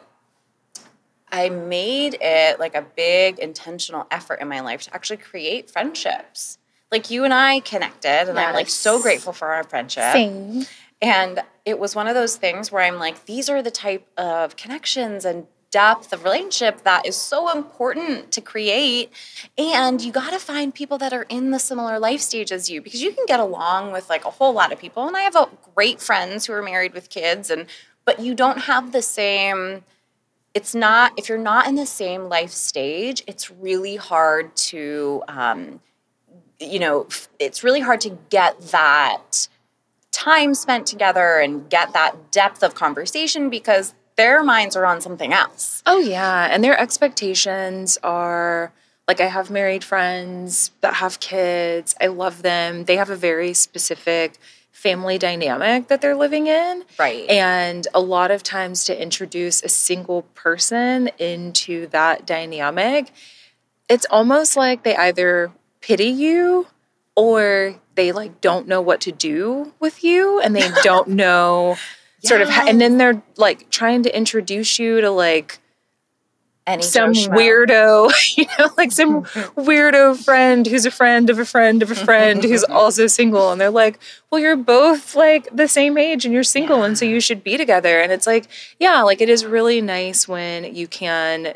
I 1.31 1.49
made 1.49 2.17
it 2.21 2.59
like 2.59 2.75
a 2.75 2.81
big 2.81 3.39
intentional 3.39 4.07
effort 4.09 4.39
in 4.39 4.47
my 4.47 4.61
life 4.61 4.83
to 4.83 4.93
actually 4.93 5.17
create 5.17 5.69
friendships 5.69 6.59
like 6.93 7.09
you 7.09 7.23
and 7.25 7.33
I 7.33 7.59
connected, 7.59 8.29
and 8.29 8.35
yes. 8.35 8.47
I'm 8.47 8.53
like 8.53 8.69
so 8.69 9.01
grateful 9.01 9.33
for 9.33 9.49
our 9.49 9.63
friendship. 9.63 10.13
Same. 10.13 10.65
And 11.01 11.41
it 11.65 11.79
was 11.79 11.95
one 11.95 12.07
of 12.07 12.15
those 12.15 12.37
things 12.37 12.71
where 12.71 12.83
I'm 12.83 12.99
like, 12.99 13.25
these 13.25 13.49
are 13.49 13.61
the 13.61 13.71
type 13.71 14.07
of 14.17 14.55
connections 14.55 15.25
and 15.25 15.47
depth 15.73 16.13
of 16.13 16.23
relationship 16.23 16.83
that 16.83 17.03
is 17.03 17.15
so 17.15 17.51
important 17.51 18.31
to 18.31 18.39
create. 18.39 19.11
And 19.57 19.99
you 19.99 20.11
got 20.11 20.31
to 20.31 20.39
find 20.39 20.73
people 20.73 20.99
that 20.99 21.11
are 21.11 21.23
in 21.23 21.49
the 21.49 21.57
similar 21.57 21.97
life 21.97 22.21
stage 22.21 22.51
as 22.51 22.69
you 22.69 22.79
because 22.79 23.01
you 23.01 23.11
can 23.11 23.25
get 23.25 23.39
along 23.39 23.91
with 23.91 24.07
like 24.07 24.23
a 24.23 24.29
whole 24.29 24.53
lot 24.53 24.71
of 24.71 24.77
people. 24.77 25.07
And 25.07 25.17
I 25.17 25.21
have 25.21 25.35
a, 25.35 25.49
great 25.73 25.99
friends 25.99 26.45
who 26.45 26.53
are 26.53 26.61
married 26.61 26.93
with 26.93 27.09
kids, 27.09 27.49
and 27.49 27.65
but 28.05 28.19
you 28.19 28.35
don't 28.35 28.59
have 28.59 28.91
the 28.91 29.01
same. 29.01 29.83
It's 30.53 30.75
not 30.75 31.13
if 31.17 31.27
you're 31.27 31.39
not 31.39 31.67
in 31.67 31.73
the 31.73 31.87
same 31.87 32.25
life 32.25 32.51
stage. 32.51 33.23
It's 33.25 33.49
really 33.49 33.95
hard 33.95 34.55
to. 34.55 35.23
Um, 35.27 35.79
you 36.63 36.79
know, 36.79 37.07
it's 37.39 37.63
really 37.63 37.81
hard 37.81 38.01
to 38.01 38.17
get 38.29 38.59
that 38.71 39.47
time 40.11 40.53
spent 40.53 40.87
together 40.87 41.39
and 41.39 41.69
get 41.69 41.93
that 41.93 42.31
depth 42.31 42.63
of 42.63 42.75
conversation 42.75 43.49
because 43.49 43.93
their 44.15 44.43
minds 44.43 44.75
are 44.75 44.85
on 44.85 45.01
something 45.01 45.33
else. 45.33 45.81
Oh, 45.85 45.99
yeah. 45.99 46.47
And 46.51 46.63
their 46.63 46.79
expectations 46.79 47.97
are 48.03 48.71
like, 49.07 49.19
I 49.19 49.25
have 49.25 49.49
married 49.49 49.83
friends 49.83 50.71
that 50.81 50.95
have 50.95 51.19
kids. 51.19 51.95
I 51.99 52.07
love 52.07 52.41
them. 52.41 52.85
They 52.85 52.95
have 52.95 53.09
a 53.09 53.15
very 53.15 53.53
specific 53.53 54.37
family 54.71 55.17
dynamic 55.17 55.87
that 55.87 56.01
they're 56.01 56.15
living 56.15 56.47
in. 56.47 56.83
Right. 56.99 57.27
And 57.29 57.87
a 57.93 57.99
lot 57.99 58.31
of 58.31 58.43
times 58.43 58.85
to 58.85 59.01
introduce 59.01 59.63
a 59.63 59.69
single 59.69 60.23
person 60.35 61.09
into 61.19 61.87
that 61.87 62.25
dynamic, 62.25 63.11
it's 63.89 64.05
almost 64.09 64.55
like 64.55 64.83
they 64.83 64.95
either 64.95 65.51
pity 65.83 66.07
you 66.07 66.65
or 67.15 67.75
they 67.95 68.11
like 68.11 68.41
don't 68.41 68.67
know 68.67 68.81
what 68.81 69.01
to 69.01 69.11
do 69.11 69.73
with 69.79 70.03
you 70.03 70.39
and 70.39 70.55
they 70.55 70.69
don't 70.83 71.09
know 71.09 71.75
sort 72.23 72.41
of 72.41 72.47
and 72.49 72.79
then 72.79 72.97
they're 72.97 73.21
like 73.35 73.69
trying 73.69 74.01
to 74.01 74.17
introduce 74.17 74.79
you 74.79 75.01
to 75.01 75.11
like 75.11 75.59
Any 76.65 76.81
some 76.81 77.11
weirdo, 77.11 78.09
you 78.37 78.45
know, 78.57 78.69
like 78.77 78.93
some 78.93 79.23
weirdo 79.59 80.15
friend 80.23 80.65
who's 80.65 80.85
a 80.85 80.91
friend 80.91 81.29
of 81.29 81.37
a 81.37 81.43
friend 81.43 81.83
of 81.83 81.91
a 81.91 81.95
friend 81.95 82.41
who's 82.41 82.63
also 82.63 83.07
single. 83.07 83.51
And 83.51 83.59
they're 83.59 83.69
like, 83.69 83.99
well, 84.31 84.39
you're 84.39 84.55
both 84.55 85.13
like 85.15 85.49
the 85.53 85.67
same 85.67 85.97
age 85.97 86.23
and 86.23 86.33
you're 86.33 86.43
single. 86.43 86.83
And 86.83 86.97
so 86.97 87.03
you 87.03 87.19
should 87.19 87.43
be 87.43 87.57
together. 87.57 87.99
And 87.99 88.13
it's 88.13 88.25
like, 88.25 88.47
yeah, 88.79 89.01
like 89.01 89.19
it 89.19 89.27
is 89.27 89.45
really 89.45 89.81
nice 89.81 90.25
when 90.25 90.73
you 90.73 90.87
can 90.87 91.55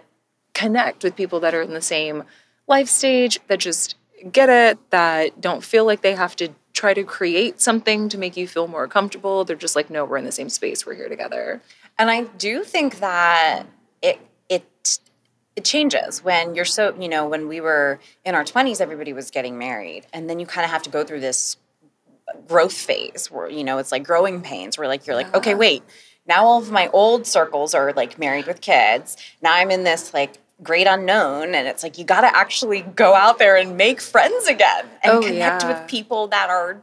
connect 0.54 1.04
with 1.06 1.16
people 1.16 1.40
that 1.40 1.56
are 1.56 1.62
in 1.62 1.74
the 1.74 1.82
same 1.82 2.24
life 2.68 2.90
stage 2.90 3.40
that 3.48 3.60
just 3.60 3.96
get 4.32 4.50
it, 4.50 4.78
that 4.92 5.40
don't 5.40 5.64
feel 5.64 5.86
like 5.86 6.02
they 6.02 6.16
have 6.16 6.36
to 6.38 6.50
try 6.74 6.94
to 6.94 7.04
create 7.04 7.60
something 7.60 8.08
to 8.10 8.18
make 8.18 8.38
you 8.38 8.48
feel 8.48 8.68
more 8.68 8.88
comfortable. 8.88 9.44
They're 9.44 9.56
just 9.56 9.76
like, 9.76 9.90
no, 9.90 10.06
we're 10.06 10.18
in 10.18 10.26
the 10.26 10.32
same 10.32 10.50
space. 10.50 10.86
We're 10.86 10.94
here 10.96 11.10
together. 11.10 11.62
And 11.98 12.12
I 12.12 12.24
do 12.24 12.64
think 12.64 13.00
that 13.00 13.66
it 14.02 14.20
it 14.48 15.00
it 15.56 15.66
changes 15.66 16.24
when 16.24 16.54
you're 16.54 16.66
so 16.66 16.96
you 17.00 17.10
know 17.10 17.28
when 17.28 17.48
we 17.48 17.60
were 17.60 18.00
in 18.24 18.36
our 18.36 18.44
20s 18.44 18.80
everybody 18.80 19.12
was 19.12 19.32
getting 19.32 19.58
married 19.58 20.06
and 20.14 20.30
then 20.30 20.40
you 20.40 20.46
kind 20.46 20.64
of 20.64 20.70
have 20.70 20.84
to 20.84 20.90
go 20.92 21.04
through 21.04 21.20
this 21.20 21.58
growth 22.48 22.74
phase 22.74 23.32
where 23.32 23.50
you 23.50 23.64
know 23.64 23.80
it's 23.80 23.92
like 23.92 24.04
growing 24.04 24.42
pains 24.42 24.78
where 24.78 24.88
like 24.88 25.08
you're 25.08 25.16
like 25.16 25.34
okay 25.36 25.56
wait 25.56 25.82
now 26.28 26.46
all 26.46 26.60
of 26.60 26.70
my 26.70 26.88
old 26.90 27.26
circles 27.26 27.74
are 27.74 27.92
like 27.94 28.20
married 28.20 28.46
with 28.46 28.62
kids 28.62 29.18
now 29.42 29.54
i'm 29.54 29.72
in 29.72 29.84
this 29.84 30.14
like 30.14 30.38
great 30.64 30.88
unknown 30.88 31.54
and 31.54 31.68
it's 31.68 31.84
like 31.84 31.98
you 31.98 32.04
got 32.04 32.22
to 32.22 32.36
actually 32.36 32.82
go 32.82 33.14
out 33.14 33.38
there 33.38 33.56
and 33.56 33.78
make 33.78 34.02
friends 34.02 34.48
again 34.48 34.86
and 35.04 35.12
Oh, 35.14 35.22
connect 35.22 35.64
yeah. 35.64 35.68
with 35.82 35.88
people 35.90 36.28
that 36.30 36.50
are 36.50 36.82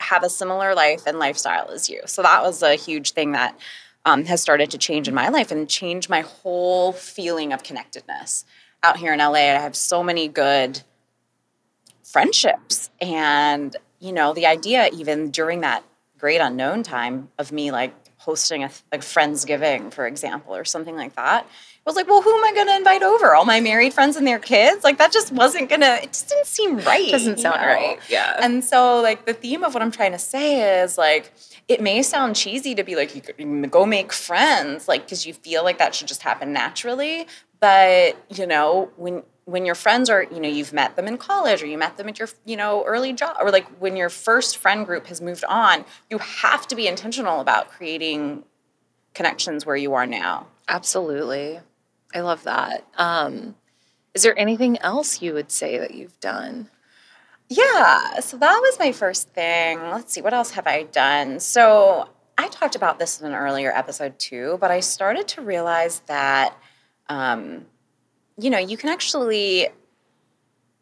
have 0.00 0.22
a 0.22 0.28
similar 0.30 0.74
life 0.74 1.02
and 1.06 1.18
lifestyle 1.18 1.68
as 1.70 1.88
you 1.90 2.00
so 2.06 2.22
that 2.22 2.42
was 2.42 2.62
a 2.62 2.74
huge 2.76 3.12
thing 3.12 3.32
that 3.32 3.58
um, 4.04 4.24
has 4.26 4.40
started 4.40 4.70
to 4.70 4.78
change 4.78 5.08
in 5.08 5.14
my 5.14 5.28
life 5.28 5.50
and 5.50 5.68
change 5.68 6.08
my 6.08 6.20
whole 6.20 6.92
feeling 6.92 7.52
of 7.52 7.64
connectedness 7.64 8.44
out 8.84 8.98
here 8.98 9.12
in 9.12 9.18
LA. 9.18 9.32
I 9.32 9.58
have 9.58 9.74
so 9.74 10.04
many 10.04 10.28
good 10.28 10.82
friendships. 12.04 12.90
And, 13.00 13.74
you 13.98 14.12
know, 14.12 14.32
the 14.32 14.46
idea, 14.46 14.88
even 14.92 15.30
during 15.32 15.60
that 15.62 15.82
great 16.18 16.38
unknown 16.38 16.82
time 16.84 17.30
of 17.38 17.50
me 17.52 17.70
like 17.72 17.94
hosting 18.26 18.64
a, 18.64 18.70
a 18.92 18.98
Friendsgiving, 18.98 19.94
for 19.94 20.06
example, 20.06 20.54
or 20.54 20.64
something 20.64 20.96
like 20.96 21.14
that, 21.14 21.46
I 21.46 21.88
was 21.88 21.94
like, 21.94 22.08
well, 22.08 22.20
who 22.20 22.36
am 22.36 22.44
I 22.44 22.52
going 22.52 22.66
to 22.66 22.74
invite 22.74 23.04
over? 23.04 23.36
All 23.36 23.44
my 23.44 23.60
married 23.60 23.94
friends 23.94 24.16
and 24.16 24.26
their 24.26 24.40
kids? 24.40 24.82
Like, 24.82 24.98
that 24.98 25.12
just 25.12 25.30
wasn't 25.30 25.68
going 25.68 25.82
to, 25.82 26.02
it 26.02 26.08
just 26.08 26.28
didn't 26.28 26.46
seem 26.46 26.78
right. 26.78 27.12
Doesn't 27.12 27.38
sound 27.38 27.60
know? 27.60 27.66
right. 27.68 28.00
Yeah. 28.10 28.36
And 28.42 28.64
so, 28.64 29.00
like, 29.00 29.24
the 29.24 29.32
theme 29.32 29.62
of 29.62 29.72
what 29.72 29.84
I'm 29.84 29.92
trying 29.92 30.10
to 30.10 30.18
say 30.18 30.82
is 30.82 30.98
like, 30.98 31.32
it 31.68 31.80
may 31.80 32.02
sound 32.02 32.34
cheesy 32.34 32.74
to 32.74 32.82
be 32.82 32.96
like, 32.96 33.14
you 33.14 33.22
mm, 33.22 33.70
go 33.70 33.86
make 33.86 34.12
friends, 34.12 34.88
like, 34.88 35.04
because 35.04 35.24
you 35.24 35.32
feel 35.32 35.62
like 35.62 35.78
that 35.78 35.94
should 35.94 36.08
just 36.08 36.22
happen 36.22 36.52
naturally. 36.52 37.28
But, 37.60 38.16
you 38.28 38.48
know, 38.48 38.90
when, 38.96 39.22
when 39.46 39.64
your 39.64 39.76
friends 39.76 40.10
are, 40.10 40.24
you 40.24 40.40
know, 40.40 40.48
you've 40.48 40.72
met 40.72 40.96
them 40.96 41.06
in 41.06 41.16
college 41.16 41.62
or 41.62 41.66
you 41.66 41.78
met 41.78 41.96
them 41.96 42.08
at 42.08 42.18
your, 42.18 42.28
you 42.44 42.56
know, 42.56 42.84
early 42.84 43.12
job, 43.12 43.36
or 43.40 43.52
like 43.52 43.66
when 43.78 43.96
your 43.96 44.08
first 44.10 44.58
friend 44.58 44.84
group 44.84 45.06
has 45.06 45.20
moved 45.20 45.44
on, 45.48 45.84
you 46.10 46.18
have 46.18 46.66
to 46.66 46.74
be 46.74 46.88
intentional 46.88 47.40
about 47.40 47.68
creating 47.68 48.42
connections 49.14 49.64
where 49.64 49.76
you 49.76 49.94
are 49.94 50.04
now. 50.04 50.48
Absolutely. 50.68 51.60
I 52.12 52.20
love 52.20 52.42
that. 52.42 52.84
Um, 52.98 53.54
is 54.14 54.24
there 54.24 54.36
anything 54.36 54.78
else 54.78 55.22
you 55.22 55.32
would 55.34 55.52
say 55.52 55.78
that 55.78 55.94
you've 55.94 56.18
done? 56.18 56.68
Yeah, 57.48 58.18
so 58.18 58.36
that 58.38 58.58
was 58.60 58.80
my 58.80 58.90
first 58.90 59.28
thing. 59.28 59.78
Let's 59.78 60.12
see, 60.12 60.22
what 60.22 60.34
else 60.34 60.50
have 60.50 60.66
I 60.66 60.82
done? 60.82 61.38
So 61.38 62.08
I 62.36 62.48
talked 62.48 62.74
about 62.74 62.98
this 62.98 63.20
in 63.20 63.28
an 63.28 63.34
earlier 63.34 63.70
episode 63.70 64.18
too, 64.18 64.58
but 64.60 64.72
I 64.72 64.80
started 64.80 65.28
to 65.28 65.42
realize 65.42 66.00
that, 66.06 66.58
um, 67.08 67.66
you 68.38 68.50
know, 68.50 68.58
you 68.58 68.76
can 68.76 68.88
actually 68.88 69.68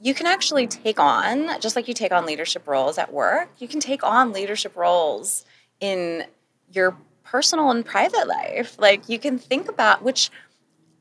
you 0.01 0.13
can 0.13 0.27
actually 0.27 0.67
take 0.67 0.99
on 0.99 1.61
just 1.61 1.77
like 1.77 1.89
you 1.89 1.95
take 1.95 2.13
on 2.13 2.27
leadership 2.27 2.67
roles 2.67 2.99
at 2.99 3.13
work 3.13 3.49
you 3.59 3.69
can 3.69 3.81
take 3.81 4.03
on 4.03 4.33
leadership 4.33 4.77
roles 4.77 5.47
in 5.81 6.25
your 6.73 6.97
personal 7.23 7.71
and 7.71 7.87
private 7.87 8.27
life 8.27 8.77
like 8.79 9.09
you 9.09 9.19
can 9.19 9.39
think 9.39 9.69
about 9.69 10.03
which 10.03 10.31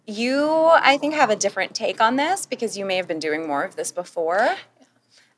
you 0.05 0.47
i 0.75 0.95
think 0.97 1.15
have 1.15 1.31
a 1.31 1.35
different 1.35 1.73
take 1.73 1.99
on 1.99 2.15
this 2.15 2.45
because 2.45 2.77
you 2.77 2.85
may 2.85 2.95
have 2.95 3.07
been 3.07 3.19
doing 3.19 3.47
more 3.47 3.63
of 3.63 3.75
this 3.75 3.91
before 3.91 4.55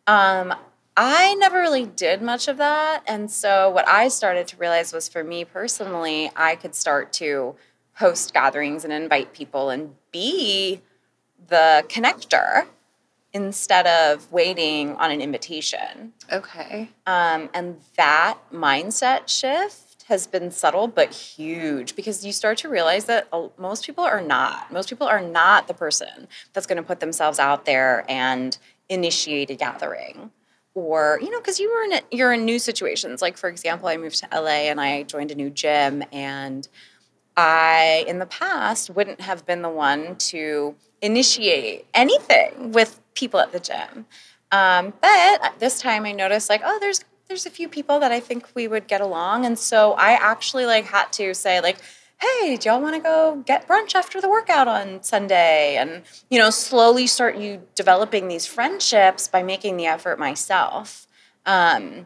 um, 0.07 0.53
I 0.97 1.35
never 1.35 1.59
really 1.59 1.85
did 1.85 2.21
much 2.21 2.47
of 2.47 2.57
that. 2.57 3.03
And 3.07 3.29
so, 3.29 3.69
what 3.69 3.87
I 3.87 4.07
started 4.07 4.47
to 4.47 4.57
realize 4.57 4.93
was 4.93 5.09
for 5.09 5.23
me 5.23 5.43
personally, 5.43 6.31
I 6.35 6.55
could 6.55 6.75
start 6.75 7.11
to 7.13 7.55
host 7.95 8.33
gatherings 8.33 8.83
and 8.83 8.93
invite 8.93 9.33
people 9.33 9.69
and 9.69 9.95
be 10.11 10.81
the 11.47 11.83
connector 11.87 12.65
instead 13.33 13.85
of 13.85 14.31
waiting 14.31 14.95
on 14.95 15.11
an 15.11 15.21
invitation. 15.21 16.13
Okay. 16.31 16.89
Um, 17.05 17.49
and 17.53 17.81
that 17.97 18.37
mindset 18.53 19.27
shift 19.27 19.85
has 20.07 20.27
been 20.27 20.51
subtle 20.51 20.87
but 20.87 21.11
huge 21.11 21.95
because 21.95 22.25
you 22.25 22.31
start 22.31 22.57
to 22.59 22.69
realize 22.69 23.05
that 23.05 23.27
uh, 23.33 23.47
most 23.57 23.85
people 23.85 24.03
are 24.03 24.21
not. 24.21 24.71
Most 24.71 24.87
people 24.87 25.07
are 25.07 25.21
not 25.21 25.67
the 25.67 25.73
person 25.73 26.27
that's 26.53 26.65
going 26.65 26.77
to 26.77 26.83
put 26.83 26.99
themselves 26.99 27.39
out 27.39 27.65
there 27.65 28.05
and 28.07 28.57
initiate 28.87 29.49
a 29.49 29.55
gathering. 29.55 30.31
Or, 30.73 31.19
you 31.21 31.29
know, 31.29 31.39
because 31.39 31.59
you 31.59 31.71
were 31.71 31.83
in 31.83 31.93
a, 31.93 32.01
you're 32.11 32.33
in 32.33 32.45
new 32.45 32.59
situations. 32.59 33.21
Like, 33.21 33.37
for 33.37 33.49
example, 33.49 33.87
I 33.87 33.97
moved 33.97 34.19
to 34.19 34.27
LA 34.31 34.69
and 34.69 34.79
I 34.79 35.03
joined 35.03 35.31
a 35.31 35.35
new 35.35 35.49
gym, 35.49 36.03
and 36.11 36.67
I, 37.37 38.05
in 38.07 38.19
the 38.19 38.25
past, 38.25 38.89
wouldn't 38.89 39.21
have 39.21 39.45
been 39.45 39.61
the 39.61 39.69
one 39.69 40.15
to 40.17 40.75
initiate 41.01 41.85
anything 41.93 42.71
with 42.71 43.01
people 43.13 43.39
at 43.39 43.51
the 43.51 43.59
gym. 43.59 44.05
Um, 44.51 44.93
but 45.01 45.55
this 45.59 45.81
time 45.81 46.05
I 46.05 46.11
noticed 46.11 46.49
like, 46.49 46.61
oh, 46.63 46.77
there's 46.79 47.03
there's 47.27 47.45
a 47.45 47.49
few 47.49 47.67
people 47.67 47.99
that 47.99 48.11
I 48.11 48.19
think 48.19 48.47
we 48.53 48.67
would 48.67 48.87
get 48.87 49.01
along. 49.01 49.45
And 49.45 49.57
so 49.57 49.93
I 49.93 50.11
actually 50.11 50.65
like 50.65 50.85
had 50.85 51.11
to 51.13 51.33
say, 51.33 51.59
like, 51.59 51.77
hey, 52.21 52.55
do 52.55 52.69
y'all 52.69 52.81
want 52.81 52.95
to 52.95 53.01
go 53.01 53.43
get 53.45 53.67
brunch 53.67 53.95
after 53.95 54.21
the 54.21 54.29
workout 54.29 54.67
on 54.67 55.01
Sunday? 55.01 55.75
And, 55.75 56.03
you 56.29 56.37
know, 56.37 56.51
slowly 56.51 57.07
start 57.07 57.37
you 57.37 57.63
developing 57.73 58.27
these 58.27 58.45
friendships 58.45 59.27
by 59.27 59.41
making 59.41 59.77
the 59.77 59.87
effort 59.87 60.19
myself. 60.19 61.07
Um, 61.47 62.05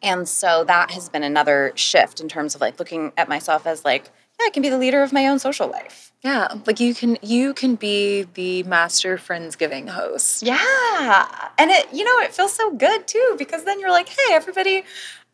and 0.00 0.28
so 0.28 0.62
that 0.64 0.92
has 0.92 1.08
been 1.08 1.24
another 1.24 1.72
shift 1.74 2.20
in 2.20 2.28
terms 2.28 2.54
of 2.54 2.60
like 2.60 2.78
looking 2.78 3.12
at 3.16 3.28
myself 3.28 3.66
as 3.66 3.84
like, 3.84 4.10
yeah, 4.38 4.46
I 4.46 4.50
can 4.50 4.62
be 4.62 4.68
the 4.68 4.78
leader 4.78 5.02
of 5.02 5.12
my 5.12 5.26
own 5.26 5.38
social 5.38 5.68
life. 5.68 6.12
Yeah, 6.22 6.54
like 6.66 6.80
you 6.80 6.94
can 6.94 7.18
you 7.22 7.54
can 7.54 7.76
be 7.76 8.24
the 8.34 8.62
master 8.64 9.16
friendsgiving 9.16 9.88
host. 9.88 10.42
Yeah. 10.42 11.50
And 11.58 11.70
it, 11.70 11.86
you 11.92 12.04
know, 12.04 12.18
it 12.24 12.34
feels 12.34 12.52
so 12.52 12.72
good 12.72 13.06
too 13.06 13.36
because 13.38 13.64
then 13.64 13.78
you're 13.78 13.90
like, 13.90 14.08
hey, 14.08 14.32
everybody, 14.34 14.82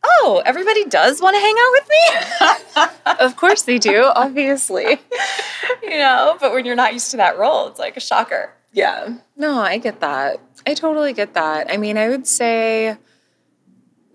oh, 0.05 0.43
everybody 0.45 0.85
does 0.85 1.23
want 1.23 1.35
to 1.35 1.41
hang 1.41 1.55
out 1.59 1.73
with 1.73 1.89
me. 1.89 1.99
Of 3.21 3.37
course 3.37 3.63
they 3.63 3.79
do, 3.79 4.11
obviously. 4.17 4.85
you 5.83 5.91
know, 5.91 6.37
but 6.41 6.53
when 6.53 6.65
you're 6.65 6.75
not 6.77 6.93
used 6.93 7.11
to 7.13 7.17
that 7.19 7.39
role, 7.39 7.69
it's 7.69 7.79
like 7.79 7.97
a 7.97 8.01
shocker. 8.01 8.53
Yeah. 8.73 9.17
No, 9.37 9.61
I 9.61 9.79
get 9.79 10.01
that. 10.01 10.41
I 10.67 10.75
totally 10.75 11.13
get 11.13 11.35
that. 11.35 11.71
I 11.71 11.77
mean, 11.77 11.99
I 11.99 12.09
would 12.09 12.27
say 12.27 12.97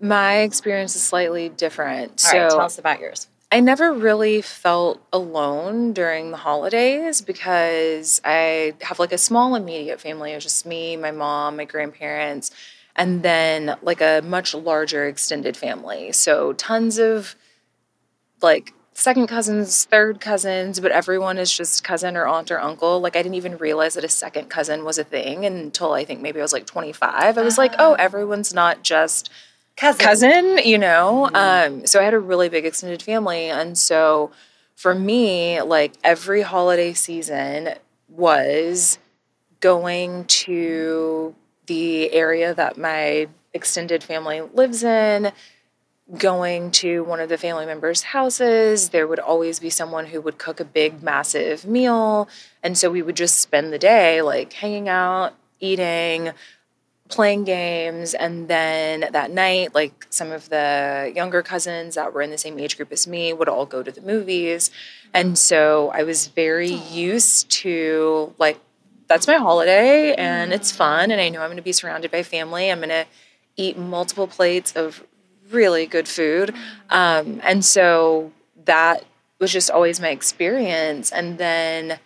my 0.00 0.38
experience 0.38 0.96
is 0.96 1.02
slightly 1.02 1.48
different. 1.48 2.10
All 2.10 2.18
so 2.18 2.38
right, 2.38 2.50
tell 2.50 2.60
us 2.60 2.78
about 2.78 3.00
yours. 3.00 3.28
I 3.50 3.60
never 3.60 3.92
really 3.94 4.42
felt 4.42 5.00
alone 5.10 5.94
during 5.94 6.30
the 6.30 6.36
holidays 6.36 7.22
because 7.22 8.20
I 8.22 8.74
have 8.82 8.98
like 8.98 9.12
a 9.12 9.18
small 9.18 9.54
immediate 9.54 10.00
family. 10.00 10.32
It 10.32 10.34
was 10.34 10.44
just 10.44 10.66
me, 10.66 10.96
my 10.96 11.12
mom, 11.12 11.56
my 11.56 11.64
grandparents, 11.64 12.50
and 12.94 13.22
then 13.22 13.76
like 13.80 14.02
a 14.02 14.20
much 14.22 14.54
larger 14.54 15.06
extended 15.06 15.56
family. 15.56 16.12
So 16.12 16.52
tons 16.52 16.98
of 16.98 17.36
like 18.42 18.74
second 18.92 19.28
cousins, 19.28 19.86
third 19.86 20.20
cousins, 20.20 20.78
but 20.78 20.92
everyone 20.92 21.38
is 21.38 21.50
just 21.50 21.82
cousin 21.82 22.18
or 22.18 22.26
aunt 22.26 22.50
or 22.50 22.60
uncle. 22.60 23.00
Like 23.00 23.16
I 23.16 23.22
didn't 23.22 23.36
even 23.36 23.56
realize 23.56 23.94
that 23.94 24.04
a 24.04 24.10
second 24.10 24.50
cousin 24.50 24.84
was 24.84 24.98
a 24.98 25.04
thing 25.04 25.46
until 25.46 25.94
I 25.94 26.04
think 26.04 26.20
maybe 26.20 26.38
I 26.38 26.42
was 26.42 26.52
like 26.52 26.66
25. 26.66 27.38
I 27.38 27.42
was 27.42 27.56
like, 27.56 27.72
oh, 27.78 27.92
ah. 27.92 27.96
everyone's 27.98 28.52
not 28.52 28.82
just 28.82 29.30
Cousin. 29.78 30.04
cousin, 30.04 30.58
you 30.64 30.76
know. 30.76 31.30
Um, 31.32 31.86
so 31.86 32.00
I 32.00 32.02
had 32.02 32.14
a 32.14 32.18
really 32.18 32.48
big 32.48 32.66
extended 32.66 33.00
family, 33.00 33.48
and 33.48 33.78
so 33.78 34.32
for 34.74 34.94
me, 34.94 35.62
like 35.62 35.92
every 36.02 36.42
holiday 36.42 36.92
season 36.94 37.74
was 38.08 38.98
going 39.60 40.24
to 40.24 41.34
the 41.66 42.12
area 42.12 42.54
that 42.54 42.76
my 42.76 43.28
extended 43.54 44.02
family 44.02 44.40
lives 44.40 44.82
in, 44.82 45.32
going 46.16 46.70
to 46.70 47.04
one 47.04 47.20
of 47.20 47.28
the 47.28 47.38
family 47.38 47.66
members' 47.66 48.02
houses. 48.02 48.88
There 48.88 49.06
would 49.06 49.18
always 49.18 49.60
be 49.60 49.70
someone 49.70 50.06
who 50.06 50.20
would 50.20 50.38
cook 50.38 50.58
a 50.60 50.64
big, 50.64 51.02
massive 51.02 51.66
meal. 51.66 52.28
And 52.62 52.76
so 52.76 52.90
we 52.90 53.02
would 53.02 53.16
just 53.16 53.38
spend 53.38 53.72
the 53.72 53.78
day 53.78 54.22
like 54.22 54.52
hanging 54.54 54.88
out, 54.88 55.34
eating, 55.60 56.32
playing 57.08 57.44
games. 57.44 58.14
And 58.14 58.48
then 58.48 59.08
that 59.12 59.30
night, 59.30 59.74
like 59.74 60.06
some 60.10 60.30
of 60.30 60.48
the 60.48 61.12
younger 61.14 61.42
cousins 61.42 61.94
that 61.94 62.12
were 62.12 62.22
in 62.22 62.30
the 62.30 62.38
same 62.38 62.58
age 62.58 62.76
group 62.76 62.92
as 62.92 63.06
me 63.06 63.32
would 63.32 63.48
all 63.48 63.66
go 63.66 63.82
to 63.82 63.90
the 63.90 64.00
movies. 64.00 64.70
And 65.14 65.38
so 65.38 65.90
I 65.94 66.02
was 66.02 66.28
very 66.28 66.70
used 66.70 67.50
to 67.50 68.34
like, 68.38 68.60
that's 69.06 69.26
my 69.26 69.36
holiday 69.36 70.14
and 70.14 70.52
it's 70.52 70.70
fun. 70.70 71.10
And 71.10 71.20
I 71.20 71.30
know 71.30 71.40
I'm 71.40 71.48
going 71.48 71.56
to 71.56 71.62
be 71.62 71.72
surrounded 71.72 72.10
by 72.10 72.22
family. 72.22 72.70
I'm 72.70 72.78
going 72.78 72.90
to 72.90 73.06
eat 73.56 73.78
multiple 73.78 74.26
plates 74.26 74.72
of 74.76 75.02
really 75.50 75.86
good 75.86 76.06
food. 76.06 76.54
Um, 76.90 77.40
and 77.42 77.64
so 77.64 78.32
that 78.66 79.04
was 79.38 79.50
just 79.50 79.70
always 79.70 79.98
my 79.98 80.10
experience. 80.10 81.10
And 81.10 81.38
then 81.38 81.98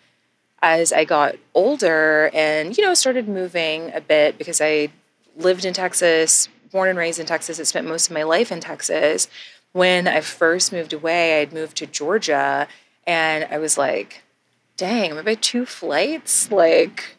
as 0.62 0.92
I 0.92 1.04
got 1.04 1.36
older 1.54 2.30
and, 2.32 2.76
you 2.76 2.84
know, 2.84 2.94
started 2.94 3.28
moving 3.28 3.92
a 3.92 4.00
bit 4.00 4.38
because 4.38 4.60
I 4.60 4.88
lived 5.36 5.64
in 5.64 5.74
Texas, 5.74 6.48
born 6.70 6.88
and 6.88 6.98
raised 6.98 7.18
in 7.18 7.26
Texas, 7.26 7.58
I 7.60 7.64
spent 7.64 7.86
most 7.86 8.08
of 8.08 8.14
my 8.14 8.22
life 8.22 8.52
in 8.52 8.60
Texas. 8.60 9.28
When 9.72 10.06
I 10.06 10.20
first 10.20 10.72
moved 10.72 10.92
away, 10.92 11.40
I'd 11.40 11.52
moved 11.52 11.76
to 11.78 11.86
Georgia 11.86 12.68
and 13.06 13.46
I 13.50 13.58
was 13.58 13.76
like, 13.76 14.22
dang, 14.76 15.12
I'm 15.12 15.18
about 15.18 15.42
two 15.42 15.66
flights, 15.66 16.50
like 16.50 17.16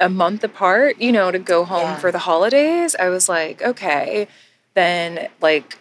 a 0.00 0.08
month 0.08 0.42
apart, 0.42 1.00
you 1.00 1.12
know, 1.12 1.30
to 1.30 1.38
go 1.38 1.64
home 1.64 1.82
yeah. 1.82 1.96
for 1.96 2.10
the 2.10 2.20
holidays. 2.20 2.96
I 2.98 3.08
was 3.08 3.28
like, 3.28 3.62
okay 3.62 4.28
then, 4.78 5.28
like 5.40 5.76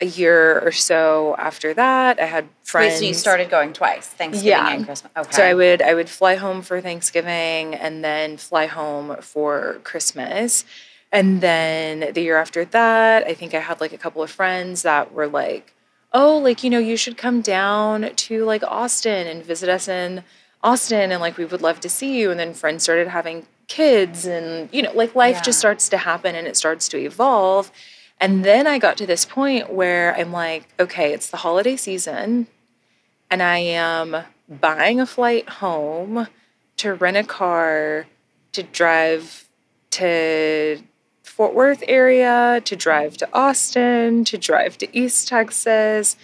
a 0.00 0.06
year 0.06 0.60
or 0.60 0.70
so 0.70 1.34
after 1.38 1.74
that, 1.74 2.20
I 2.20 2.26
had 2.26 2.48
friends. 2.62 2.94
Wait, 2.94 2.98
so 2.98 3.04
you 3.06 3.14
started 3.14 3.50
going 3.50 3.72
twice, 3.72 4.06
Thanksgiving 4.06 4.50
yeah. 4.50 4.72
and 4.72 4.84
Christmas. 4.84 5.12
Okay. 5.16 5.32
So 5.32 5.42
I 5.42 5.54
would 5.54 5.82
I 5.82 5.94
would 5.94 6.08
fly 6.08 6.36
home 6.36 6.62
for 6.62 6.80
Thanksgiving 6.80 7.74
and 7.74 8.04
then 8.04 8.36
fly 8.36 8.66
home 8.66 9.16
for 9.20 9.80
Christmas. 9.84 10.64
And 11.10 11.40
then 11.40 12.12
the 12.12 12.20
year 12.20 12.36
after 12.36 12.64
that, 12.66 13.26
I 13.26 13.34
think 13.34 13.54
I 13.54 13.60
had 13.60 13.80
like 13.80 13.92
a 13.92 13.98
couple 13.98 14.22
of 14.22 14.30
friends 14.30 14.82
that 14.82 15.12
were 15.12 15.26
like, 15.26 15.74
"Oh, 16.12 16.38
like 16.38 16.62
you 16.62 16.70
know, 16.70 16.78
you 16.78 16.96
should 16.96 17.16
come 17.16 17.40
down 17.40 18.14
to 18.14 18.44
like 18.44 18.62
Austin 18.62 19.26
and 19.26 19.42
visit 19.44 19.68
us 19.68 19.88
in 19.88 20.22
Austin 20.62 21.10
and 21.10 21.20
like 21.20 21.38
we 21.38 21.44
would 21.44 21.62
love 21.62 21.80
to 21.80 21.88
see 21.88 22.20
you." 22.20 22.30
And 22.30 22.38
then 22.38 22.54
friends 22.54 22.84
started 22.84 23.08
having 23.08 23.46
kids 23.66 24.26
and 24.26 24.68
you 24.72 24.82
know, 24.82 24.92
like 24.92 25.16
life 25.16 25.36
yeah. 25.36 25.42
just 25.42 25.58
starts 25.58 25.88
to 25.88 25.98
happen 25.98 26.36
and 26.36 26.46
it 26.46 26.56
starts 26.56 26.88
to 26.88 26.98
evolve. 26.98 27.72
And 28.20 28.44
then 28.44 28.66
I 28.66 28.78
got 28.78 28.96
to 28.98 29.06
this 29.06 29.24
point 29.24 29.72
where 29.72 30.16
I'm 30.16 30.32
like, 30.32 30.68
okay, 30.80 31.12
it's 31.12 31.30
the 31.30 31.36
holiday 31.38 31.76
season, 31.76 32.48
and 33.30 33.42
I 33.42 33.58
am 33.58 34.24
buying 34.48 35.00
a 35.00 35.06
flight 35.06 35.48
home 35.48 36.26
to 36.78 36.94
rent 36.94 37.16
a 37.16 37.24
car 37.24 38.06
to 38.52 38.62
drive 38.62 39.48
to 39.90 40.82
Fort 41.22 41.54
Worth 41.54 41.84
area, 41.86 42.60
to 42.64 42.74
drive 42.74 43.16
to 43.18 43.28
Austin, 43.32 44.24
to 44.24 44.36
drive 44.36 44.78
to 44.78 44.98
East 44.98 45.28
Texas 45.28 46.16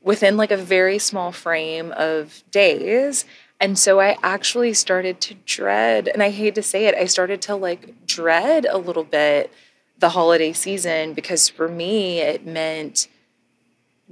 within 0.00 0.36
like 0.36 0.52
a 0.52 0.56
very 0.56 0.98
small 0.98 1.32
frame 1.32 1.92
of 1.96 2.44
days. 2.52 3.24
And 3.60 3.76
so 3.76 3.98
I 3.98 4.16
actually 4.22 4.72
started 4.74 5.20
to 5.22 5.34
dread, 5.34 6.06
and 6.06 6.22
I 6.22 6.30
hate 6.30 6.54
to 6.54 6.62
say 6.62 6.86
it, 6.86 6.94
I 6.94 7.06
started 7.06 7.42
to 7.42 7.56
like 7.56 8.06
dread 8.06 8.66
a 8.70 8.78
little 8.78 9.02
bit 9.02 9.52
the 9.98 10.10
holiday 10.10 10.52
season 10.52 11.12
because 11.14 11.48
for 11.48 11.68
me 11.68 12.20
it 12.20 12.46
meant 12.46 13.08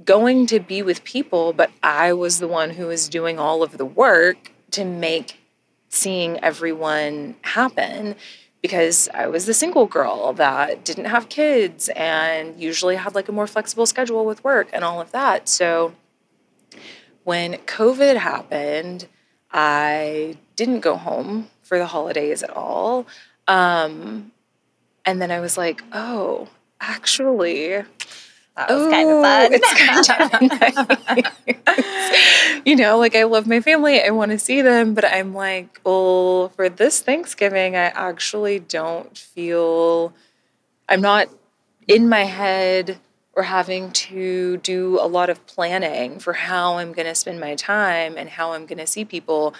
going 0.03 0.45
to 0.47 0.59
be 0.59 0.81
with 0.81 1.03
people, 1.03 1.53
but 1.53 1.71
I 1.81 2.13
was 2.13 2.39
the 2.39 2.47
one 2.47 2.71
who 2.71 2.87
was 2.87 3.09
doing 3.09 3.39
all 3.39 3.63
of 3.63 3.77
the 3.77 3.85
work 3.85 4.51
to 4.71 4.85
make 4.85 5.39
seeing 5.89 6.39
everyone 6.43 7.35
happen 7.41 8.15
because 8.61 9.07
I 9.13 9.27
was 9.27 9.45
the 9.45 9.53
single 9.53 9.85
girl 9.85 10.33
that 10.33 10.83
didn't 10.83 11.05
have 11.05 11.29
kids 11.29 11.89
and 11.89 12.59
usually 12.59 12.95
had 12.95 13.15
like 13.15 13.29
a 13.29 13.31
more 13.31 13.47
flexible 13.47 13.85
schedule 13.85 14.25
with 14.25 14.43
work 14.43 14.69
and 14.73 14.83
all 14.83 14.99
of 14.99 15.11
that. 15.11 15.47
So 15.47 15.93
when 17.23 17.53
COVID 17.53 18.17
happened, 18.17 19.07
I 19.51 20.37
didn't 20.55 20.81
go 20.81 20.95
home 20.97 21.49
for 21.61 21.77
the 21.77 21.87
holidays 21.87 22.43
at 22.43 22.49
all. 22.49 23.07
Um, 23.47 24.31
and 25.07 25.21
then 25.21 25.31
I 25.31 25.39
was 25.39 25.57
like, 25.57 25.81
oh, 25.93 26.49
actually, 26.81 27.69
that 28.57 28.69
was 28.69 28.91
kind 28.91 29.09
of 29.09 29.23
fun. 29.23 29.53
It's 29.53 29.73
kind 29.73 30.83
of 30.85 31.67
nice. 31.67 32.61
you 32.65 32.75
know, 32.75 32.97
like 32.97 33.15
I 33.15 33.23
love 33.23 33.47
my 33.47 33.61
family. 33.61 34.03
I 34.03 34.09
want 34.09 34.31
to 34.31 34.37
see 34.37 34.61
them, 34.61 34.93
but 34.93 35.05
I'm 35.05 35.33
like, 35.33 35.79
well, 35.85 36.49
for 36.49 36.67
this 36.67 37.01
Thanksgiving, 37.01 37.77
I 37.77 37.85
actually 37.85 38.59
don't 38.59 39.17
feel 39.17 40.13
I'm 40.89 40.99
not 40.99 41.29
in 41.87 42.09
my 42.09 42.25
head 42.25 42.99
or 43.33 43.43
having 43.43 43.91
to 43.91 44.57
do 44.57 44.99
a 44.99 45.07
lot 45.07 45.29
of 45.29 45.45
planning 45.47 46.19
for 46.19 46.33
how 46.33 46.79
I'm 46.79 46.91
going 46.91 47.07
to 47.07 47.15
spend 47.15 47.39
my 47.39 47.55
time 47.55 48.17
and 48.17 48.27
how 48.27 48.51
I'm 48.51 48.65
going 48.65 48.79
to 48.79 48.87
see 48.87 49.05
people. 49.05 49.53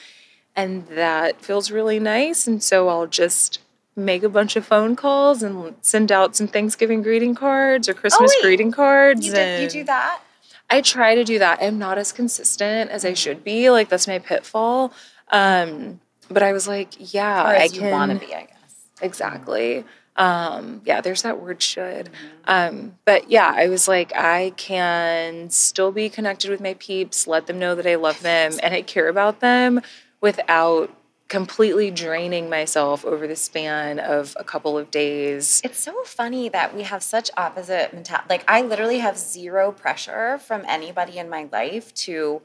And 0.58 0.88
that 0.88 1.40
feels 1.40 1.72
really 1.72 2.02
nice. 2.02 2.48
And 2.48 2.62
so 2.62 2.90
I'll 2.90 3.08
just 3.08 3.60
make 3.98 4.24
a 4.24 4.30
bunch 4.30 4.56
of 4.56 4.66
phone 4.66 4.96
calls 4.96 5.42
and 5.42 5.76
send 5.82 6.12
out 6.12 6.36
some 6.36 6.48
Thanksgiving 6.48 7.02
greeting 7.02 7.36
cards 7.36 7.90
or 7.90 7.94
Christmas 7.94 8.32
oh, 8.38 8.42
greeting 8.44 8.72
cards. 8.72 9.26
You, 9.26 9.34
did, 9.34 9.74
you 9.74 9.82
do 9.82 9.84
that? 9.86 10.22
I 10.70 10.82
try 10.82 11.16
to 11.16 11.24
do 11.24 11.40
that. 11.40 11.60
I'm 11.62 11.80
not 11.80 11.98
as 11.98 12.12
consistent 12.12 12.92
as 12.92 13.04
I 13.04 13.14
should 13.14 13.44
be. 13.44 13.70
Like 13.70 13.90
that's 13.90 14.08
my 14.08 14.20
pitfall. 14.20 14.94
Um, 15.32 16.00
but 16.30 16.44
I 16.44 16.54
was 16.54 16.68
like, 16.68 17.14
yeah, 17.14 17.44
I 17.44 17.68
can 17.68 17.92
want 17.92 18.12
to 18.12 18.20
be. 18.26 18.34
I 18.34 18.42
guess 18.42 18.76
exactly. 19.02 19.84
Um, 20.16 20.82
yeah, 20.84 21.02
there's 21.02 21.22
that 21.22 21.42
word 21.42 21.62
should. 21.62 22.10
Um, 22.46 22.98
but 23.06 23.30
yeah, 23.30 23.54
I 23.56 23.68
was 23.68 23.88
like, 23.88 24.16
I 24.16 24.52
can 24.58 25.50
still 25.50 25.92
be 25.92 26.10
connected 26.10 26.50
with 26.50 26.60
my 26.60 26.74
peeps, 26.76 27.28
let 27.28 27.46
them 27.48 27.60
know 27.60 27.76
that 27.76 27.86
I 27.86 27.96
love 27.96 28.22
them 28.22 28.54
and 28.62 28.74
I 28.74 28.82
care 28.82 29.10
about 29.10 29.40
them 29.40 29.82
without 30.20 30.92
completely 31.28 31.92
draining 31.92 32.50
myself 32.50 33.04
over 33.04 33.28
the 33.28 33.36
span 33.36 34.00
of 34.00 34.36
a 34.40 34.44
couple 34.44 34.78
of 34.78 34.90
days. 34.90 35.62
It's 35.63 35.80
so 35.80 36.04
funny 36.04 36.50
that 36.50 36.76
we 36.76 36.84
have 36.84 37.04
such 37.04 37.30
opposite 37.36 37.94
mentality. 37.94 38.28
Like 38.30 38.44
I 38.48 38.62
literally 38.62 39.00
have 39.00 39.18
zero 39.18 39.72
pressure 39.72 40.38
from 40.40 40.63
anybody 40.68 41.18
in 41.18 41.30
my 41.30 41.50
life 41.52 41.94
to 41.96 42.42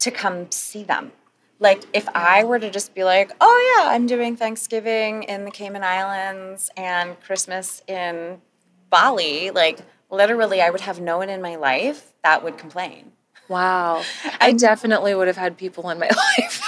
to 0.00 0.10
come 0.10 0.50
see 0.50 0.82
them. 0.82 1.12
Like 1.60 1.84
if 1.92 2.08
I 2.14 2.44
were 2.44 2.58
to 2.58 2.70
just 2.70 2.94
be 2.94 3.04
like, 3.04 3.30
"Oh 3.40 3.76
yeah, 3.76 3.90
I'm 3.90 4.06
doing 4.06 4.36
Thanksgiving 4.36 5.22
in 5.22 5.44
the 5.44 5.50
Cayman 5.50 5.84
Islands 5.84 6.70
and 6.76 7.18
Christmas 7.20 7.80
in 7.86 8.40
Bali," 8.90 9.50
like 9.50 9.78
literally 10.10 10.60
I 10.60 10.70
would 10.70 10.80
have 10.80 11.00
no 11.00 11.18
one 11.18 11.30
in 11.30 11.40
my 11.40 11.54
life 11.54 12.12
that 12.22 12.42
would 12.42 12.58
complain. 12.58 13.12
Wow. 13.48 14.02
I 14.40 14.52
definitely 14.52 15.14
would 15.14 15.26
have 15.26 15.36
had 15.36 15.56
people 15.56 15.90
in 15.90 15.98
my 15.98 16.08
life 16.38 16.62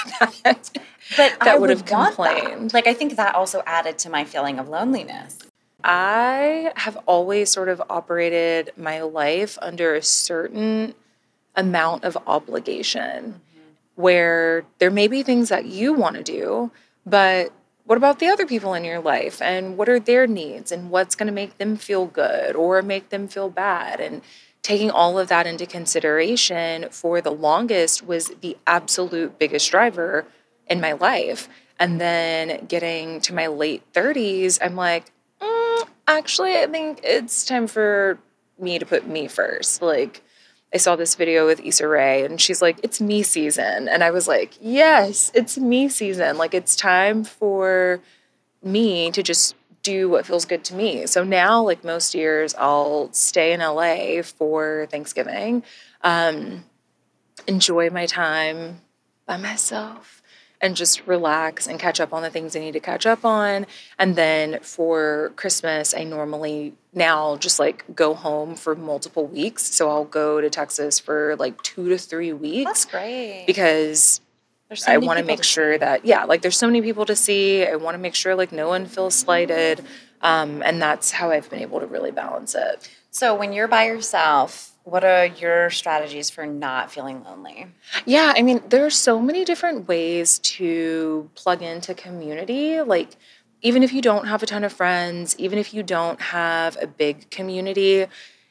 that, 0.45 0.71
but 1.17 1.37
that 1.41 1.61
would, 1.61 1.69
would 1.69 1.71
have 1.71 1.85
complained. 1.85 2.71
That. 2.71 2.75
Like 2.75 2.87
I 2.87 2.95
think 2.95 3.17
that 3.17 3.35
also 3.35 3.63
added 3.67 3.99
to 3.99 4.11
my 4.11 4.25
feeling 4.25 4.59
of 4.59 4.69
loneliness. 4.69 5.39
I 5.85 6.73
have 6.77 6.99
always 7.07 7.51
sort 7.51 7.69
of 7.69 7.81
operated 7.89 8.73
my 8.77 9.03
life 9.03 9.57
under 9.63 9.95
a 9.95 10.03
certain 10.03 10.95
amount 11.55 12.05
of 12.05 12.19
obligation 12.27 13.35
mm-hmm. 13.35 13.71
where 13.95 14.65
there 14.79 14.91
may 14.91 15.07
be 15.07 15.23
things 15.23 15.49
that 15.49 15.65
you 15.67 15.93
want 15.93 16.17
to 16.17 16.23
do, 16.23 16.71
but 17.05 17.53
what 17.85 17.97
about 17.97 18.19
the 18.19 18.27
other 18.27 18.47
people 18.47 18.75
in 18.75 18.85
your 18.85 18.99
life 18.99 19.41
and 19.41 19.77
what 19.77 19.89
are 19.89 20.01
their 20.01 20.27
needs 20.27 20.73
and 20.73 20.91
what's 20.91 21.15
going 21.15 21.29
to 21.29 21.33
make 21.33 21.57
them 21.59 21.77
feel 21.77 22.07
good 22.07 22.57
or 22.57 22.83
make 22.83 23.11
them 23.11 23.29
feel 23.29 23.49
bad 23.49 24.01
and 24.01 24.23
taking 24.67 24.91
all 24.91 25.17
of 25.17 25.29
that 25.29 25.47
into 25.47 25.65
consideration 25.65 26.89
for 26.91 27.21
the 27.21 27.31
longest 27.31 28.05
was 28.05 28.33
the 28.41 28.57
absolute 28.67 29.39
biggest 29.39 29.71
driver 29.71 30.27
in 30.67 30.81
my 30.81 30.91
life. 30.91 31.49
And 31.79 32.01
then 32.01 32.67
getting 32.67 33.21
to 33.21 33.33
my 33.33 33.47
late 33.47 33.85
30s, 33.93 34.59
I'm 34.61 34.75
like, 34.75 35.13
mm, 35.41 35.89
actually, 36.09 36.59
I 36.59 36.67
think 36.67 36.99
it's 37.05 37.45
time 37.45 37.69
for 37.69 38.19
me 38.59 38.81
to 38.81 38.85
put 38.85 39.07
me 39.07 39.29
first. 39.29 39.83
Like, 39.83 40.25
I 40.75 40.79
saw 40.79 40.97
this 40.97 41.15
video 41.15 41.47
with 41.47 41.61
Issa 41.61 41.87
Rae, 41.87 42.25
and 42.25 42.41
she's 42.41 42.61
like, 42.61 42.81
it's 42.83 43.01
me 43.01 43.23
season. 43.23 43.87
And 43.87 44.03
I 44.03 44.11
was 44.11 44.27
like, 44.27 44.55
yes, 44.61 45.31
it's 45.33 45.57
me 45.57 45.89
season. 45.89 46.39
Like, 46.39 46.55
it's 46.55 46.75
time 46.75 47.23
for 47.23 48.01
me 48.65 49.13
to 49.13 49.23
just 49.23 49.55
do 49.87 50.09
what 50.09 50.27
feels 50.27 50.45
good 50.45 50.65
to 50.65 50.75
me. 50.75 51.07
So 51.07 51.23
now, 51.23 51.63
like 51.63 51.85
most 51.85 52.13
years, 52.15 52.55
I'll 52.59 53.09
stay 53.13 53.53
in 53.53 53.61
LA 53.61 54.23
for 54.23 54.89
Thanksgiving, 54.91 55.63
um, 56.03 56.65
enjoy 57.47 57.91
my 57.91 58.07
time 58.07 58.81
by 59.27 59.37
myself, 59.37 60.23
and 60.61 60.75
just 60.75 61.07
relax 61.07 61.69
and 61.69 61.79
catch 61.79 62.01
up 62.01 62.13
on 62.13 62.23
the 62.23 62.31
things 62.31 62.57
I 62.57 62.59
need 62.59 62.73
to 62.73 62.81
catch 62.81 63.07
up 63.07 63.25
on. 63.25 63.67
And 63.97 64.17
then 64.17 64.59
for 64.61 65.33
Christmas, 65.37 65.95
I 65.95 66.03
normally 66.03 66.75
now 66.93 67.37
just 67.37 67.61
like 67.61 67.85
go 67.95 68.13
home 68.13 68.57
for 68.57 68.75
multiple 68.75 69.27
weeks. 69.27 69.63
So 69.73 69.89
I'll 69.89 70.05
go 70.05 70.41
to 70.41 70.51
Texas 70.51 70.99
for 70.99 71.37
like 71.37 71.63
two 71.63 71.89
to 71.91 71.99
three 71.99 72.33
weeks. 72.33 72.65
That's 72.65 72.85
great. 72.87 73.45
Because 73.47 74.21
so 74.75 74.93
I 74.93 74.99
want 74.99 75.19
to 75.19 75.25
make 75.25 75.45
sure 75.45 75.79
that, 75.79 76.05
yeah, 76.05 76.25
like 76.25 76.43
there's 76.43 76.57
so 76.57 76.67
many 76.67 76.83
people 76.83 77.07
to 77.07 77.15
see. 77.15 77.65
I 77.65 77.77
want 77.77 77.95
to 77.95 77.99
make 77.99 78.15
sure 78.15 78.35
like 78.35 78.53
no 78.53 78.69
one 78.69 78.87
feels 78.87 79.15
slighted. 79.15 79.85
Um, 80.23 80.63
and 80.65 80.81
that's 80.83 81.13
how 81.13 81.31
I've 81.31 81.49
been 81.49 81.61
able 81.61 81.81
to 81.81 81.87
really 81.87 82.11
balance 82.11 82.55
it. 82.55 82.91
So 83.11 83.35
when 83.35 83.53
you're 83.53 83.69
by 83.69 83.87
yourself, 83.87 84.73
what 84.85 85.05
are 85.05 85.27
your 85.27 85.71
strategies 85.71 86.31
for 86.31 86.47
not 86.47 86.93
feeling 86.93 87.23
lonely? 87.25 87.67
Yeah, 88.05 88.33
I 88.37 88.43
mean, 88.43 88.63
there 88.69 88.87
are 88.87 88.91
so 88.91 89.21
many 89.21 89.45
different 89.45 89.89
ways 89.89 90.39
to 90.41 91.31
plug 91.35 91.61
into 91.63 91.95
community. 91.95 92.81
Like, 92.81 93.17
even 93.63 93.83
if 93.83 93.93
you 93.93 94.01
don't 94.01 94.27
have 94.27 94.43
a 94.43 94.47
ton 94.47 94.65
of 94.65 94.73
friends, 94.73 95.35
even 95.39 95.59
if 95.59 95.75
you 95.75 95.83
don't 95.83 96.21
have 96.21 96.77
a 96.81 96.87
big 96.87 97.31
community, 97.31 98.07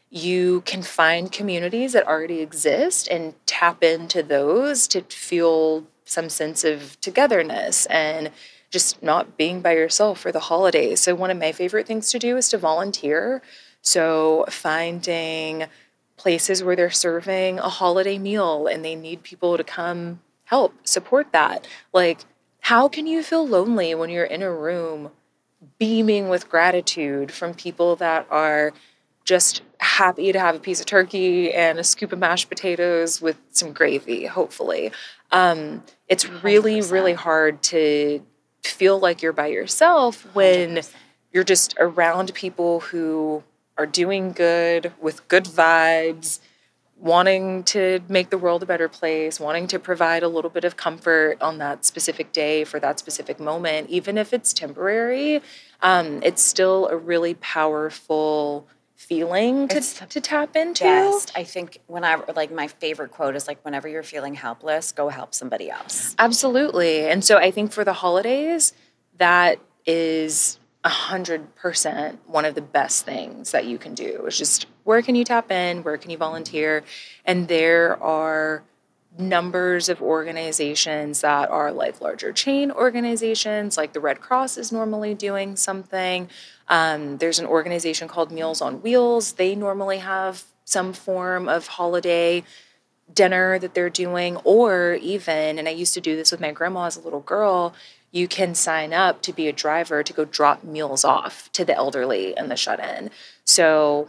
you 0.10 0.62
can 0.62 0.82
find 0.82 1.32
communities 1.32 1.94
that 1.94 2.08
already 2.08 2.42
exist 2.42 3.08
and 3.08 3.34
tap 3.46 3.84
into 3.84 4.22
those 4.22 4.88
to 4.88 5.02
feel 5.02 5.86
some 6.06 6.30
sense 6.30 6.64
of 6.64 7.00
togetherness 7.02 7.86
and 7.88 8.32
just 8.70 9.02
not 9.02 9.38
being 9.38 9.62
by 9.62 9.74
yourself 9.74 10.20
for 10.20 10.32
the 10.32 10.40
holidays. 10.40 11.02
So, 11.02 11.16
one 11.16 11.32
of 11.32 11.38
my 11.38 11.52
favorite 11.52 11.88
things 11.88 12.12
to 12.12 12.20
do 12.20 12.38
is 12.38 12.50
to 12.50 12.58
volunteer. 12.58 13.42
So, 13.82 14.46
finding 14.50 15.66
places 16.18 16.64
where 16.64 16.76
they're 16.76 16.90
serving 16.90 17.60
a 17.60 17.70
holiday 17.70 18.18
meal 18.18 18.68
and 18.68 18.84
they 18.84 18.96
need 18.96 19.24
people 19.24 19.58
to 19.58 19.64
come 19.64 20.22
help 20.46 20.74
support 20.88 21.32
that. 21.32 21.68
Like, 21.94 22.22
how 22.62 22.88
can 22.88 23.06
you 23.08 23.22
feel 23.22 23.48
lonely 23.48 23.94
when 23.94 24.10
you're 24.10 24.24
in 24.24 24.42
a 24.42 24.52
room 24.52 25.12
beaming 25.80 26.30
with 26.30 26.50
gratitude 26.50 27.32
from 27.32 27.54
people 27.54 27.96
that 27.98 28.28
are 28.30 28.74
just 29.24 29.62
happy 29.80 30.32
to 30.32 30.40
have 30.40 30.56
a 30.56 30.60
piece 30.60 30.80
of 30.80 30.86
turkey 30.86 31.52
and 31.54 31.80
a 31.80 31.84
scoop 31.84 32.12
of 32.12 32.20
mashed 32.20 32.48
potatoes 32.48 33.22
with 33.22 33.38
some 33.52 33.74
gravy, 33.74 34.26
hopefully? 34.26 34.92
Um, 35.36 35.84
it's 36.08 36.30
really, 36.30 36.80
100%. 36.80 36.92
really 36.94 37.14
hard 37.14 37.62
to 37.64 38.26
feel 38.64 38.98
like 38.98 39.22
you're 39.22 39.34
by 39.34 39.48
yourself 39.48 40.26
when 40.34 40.78
100%. 40.78 40.94
you're 41.34 41.44
just 41.44 41.76
around 41.78 42.34
people 42.34 42.80
who 42.80 43.44
are 43.78 43.86
doing 43.86 44.32
good 44.32 44.94
with 45.02 45.28
good 45.28 45.44
vibes, 45.44 46.40
wanting 46.98 47.66
to 47.66 48.00
make 48.08 48.30
the 48.30 48.38
world 48.38 48.64
a 48.64 48.66
better 48.66 48.88
place, 48.88 49.38
wanting 49.38 49.68
to 49.68 49.78
provide 49.78 50.24
a 50.24 50.30
little 50.30 50.50
bit 50.50 50.64
of 50.64 50.78
comfort 50.78 51.38
on 51.42 51.58
that 51.58 51.84
specific 51.84 52.32
day 52.32 52.64
for 52.64 52.80
that 52.80 52.98
specific 52.98 53.38
moment, 53.38 53.90
even 53.90 54.18
if 54.18 54.32
it's 54.32 54.54
temporary, 54.54 55.42
um, 55.82 56.24
it's 56.24 56.42
still 56.42 56.88
a 56.88 56.96
really 56.96 57.34
powerful 57.34 58.66
feeling 58.96 59.68
to, 59.68 59.82
to 59.82 60.22
tap 60.22 60.56
into. 60.56 60.84
Best. 60.84 61.32
I 61.36 61.44
think 61.44 61.80
when 61.88 62.04
I 62.04 62.16
like 62.36 62.52
my 62.52 62.68
favorite 62.68 63.12
quote 63.12 63.36
is 63.36 63.48
like 63.48 63.64
whenever 63.64 63.88
you're 63.88 64.04
feeling 64.04 64.34
helpless, 64.34 64.92
go 64.92 65.10
help 65.10 65.34
somebody 65.34 65.70
else. 65.70 66.16
Absolutely. 66.18 67.06
And 67.08 67.24
so 67.24 67.38
I 67.38 67.52
think 67.52 67.72
for 67.72 67.84
the 67.84 67.94
holidays, 67.94 68.74
that 69.18 69.60
is 69.86 70.60
a 70.84 70.90
100% 70.90 72.18
one 72.28 72.46
of 72.46 72.56
the 72.56 72.62
best 72.62 73.06
things 73.06 73.52
that 73.52 73.66
you 73.66 73.78
can 73.78 73.96
do 73.96 74.26
is 74.28 74.38
just 74.38 74.68
where 74.84 75.02
can 75.02 75.16
you 75.16 75.24
tap 75.24 75.52
in 75.52 75.82
where 75.82 75.98
can 75.98 76.12
you 76.12 76.18
volunteer 76.18 76.84
and 77.26 77.48
there 77.48 78.02
are 78.04 78.64
numbers 79.18 79.90
of 79.90 80.02
organizations 80.02 81.22
that 81.22 81.50
are 81.50 81.72
like 81.72 82.02
larger 82.02 82.32
chain 82.32 82.72
organizations 82.72 83.78
like 83.78 83.94
the 83.94 84.00
red 84.00 84.20
cross 84.20 84.58
is 84.58 84.72
normally 84.72 85.14
doing 85.14 85.56
something 85.56 86.30
um, 86.68 87.18
there's 87.18 87.40
an 87.40 87.46
organization 87.46 88.08
called 88.08 88.32
meals 88.32 88.62
on 88.62 88.82
wheels 88.82 89.34
they 89.34 89.56
normally 89.56 90.00
have 90.00 90.44
some 90.66 90.94
form 90.94 91.48
of 91.48 91.68
holiday 91.68 92.44
dinner 93.14 93.60
that 93.60 93.74
they're 93.74 93.90
doing 93.90 94.36
or 94.38 94.96
even 95.02 95.60
and 95.60 95.68
i 95.68 95.72
used 95.72 95.94
to 95.94 96.02
do 96.02 96.16
this 96.16 96.32
with 96.32 96.42
my 96.42 96.52
grandma 96.52 96.86
as 96.86 96.98
a 96.98 97.02
little 97.02 97.22
girl 97.22 97.74
you 98.16 98.30
can 98.30 98.56
sign 98.56 98.94
up 98.94 99.22
to 99.24 99.34
be 99.34 99.50
a 99.50 99.52
driver 99.52 100.02
to 100.02 100.14
go 100.14 100.24
drop 100.24 100.64
meals 100.64 101.04
off 101.04 101.52
to 101.52 101.66
the 101.66 101.76
elderly 101.76 102.36
and 102.36 102.50
the 102.50 102.56
shut 102.56 102.80
in. 102.80 103.12
So 103.44 104.08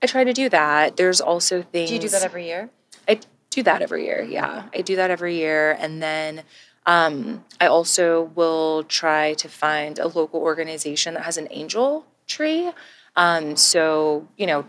I 0.00 0.06
try 0.06 0.22
to 0.22 0.32
do 0.32 0.48
that. 0.48 0.96
There's 0.96 1.20
also 1.20 1.62
things. 1.62 1.88
Do 1.88 1.94
you 1.96 2.00
do 2.00 2.08
that 2.08 2.22
every 2.22 2.46
year? 2.46 2.70
I 3.08 3.18
do 3.58 3.62
that 3.64 3.82
every 3.82 4.04
year. 4.08 4.20
Yeah, 4.22 4.68
I 4.76 4.80
do 4.82 4.94
that 4.96 5.10
every 5.10 5.36
year, 5.36 5.76
and 5.78 6.02
then 6.02 6.42
um, 6.86 7.44
I 7.60 7.66
also 7.66 8.30
will 8.34 8.84
try 8.84 9.34
to 9.34 9.48
find 9.48 9.98
a 9.98 10.08
local 10.08 10.40
organization 10.40 11.14
that 11.14 11.24
has 11.24 11.36
an 11.36 11.48
angel 11.50 12.06
tree. 12.26 12.70
Um, 13.16 13.56
so 13.56 14.26
you 14.36 14.46
know, 14.46 14.60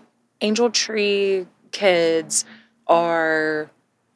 angel 0.41 0.69
tree 0.69 1.45
kids 1.71 2.45
are 2.87 3.69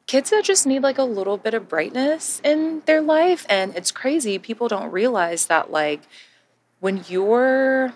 kids 0.06 0.30
that 0.30 0.44
just 0.44 0.66
need 0.66 0.82
like 0.82 0.98
a 0.98 1.04
little 1.04 1.38
bit 1.38 1.54
of 1.54 1.68
brightness 1.68 2.40
in 2.44 2.82
their 2.86 3.00
life. 3.00 3.46
And 3.48 3.74
it's 3.76 3.90
crazy. 3.90 4.38
People 4.38 4.68
don't 4.68 4.90
realize 4.90 5.46
that, 5.46 5.70
like, 5.70 6.02
when 6.80 7.04
you're 7.08 7.94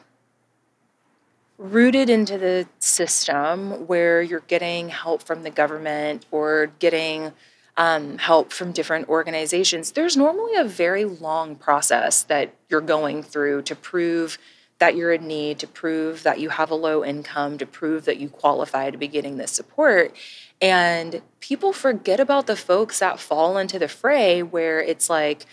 rooted 1.72 2.10
into 2.10 2.38
the 2.38 2.66
system 2.78 3.86
where 3.86 4.22
you're 4.22 4.40
getting 4.40 4.88
help 4.88 5.22
from 5.22 5.42
the 5.42 5.50
government 5.50 6.26
or 6.30 6.70
getting 6.78 7.32
um, 7.76 8.18
help 8.18 8.52
from 8.52 8.72
different 8.72 9.08
organizations, 9.08 9.92
there's 9.92 10.16
normally 10.16 10.56
a 10.56 10.64
very 10.64 11.04
long 11.04 11.54
process 11.54 12.24
that 12.24 12.54
you're 12.68 12.80
going 12.80 13.22
through 13.22 13.62
to 13.62 13.76
prove 13.76 14.38
that 14.78 14.96
you're 14.96 15.12
in 15.12 15.26
need, 15.26 15.58
to 15.58 15.66
prove 15.66 16.22
that 16.22 16.40
you 16.40 16.50
have 16.50 16.70
a 16.70 16.74
low 16.74 17.04
income, 17.04 17.58
to 17.58 17.66
prove 17.66 18.04
that 18.04 18.18
you 18.18 18.28
qualify 18.28 18.90
to 18.90 18.98
be 18.98 19.08
getting 19.08 19.36
this 19.36 19.52
support. 19.52 20.14
And 20.60 21.22
people 21.40 21.72
forget 21.72 22.20
about 22.20 22.46
the 22.46 22.56
folks 22.56 22.98
that 22.98 23.20
fall 23.20 23.58
into 23.58 23.78
the 23.78 23.88
fray 23.88 24.42
where 24.42 24.80
it's 24.80 25.08
like, 25.10 25.46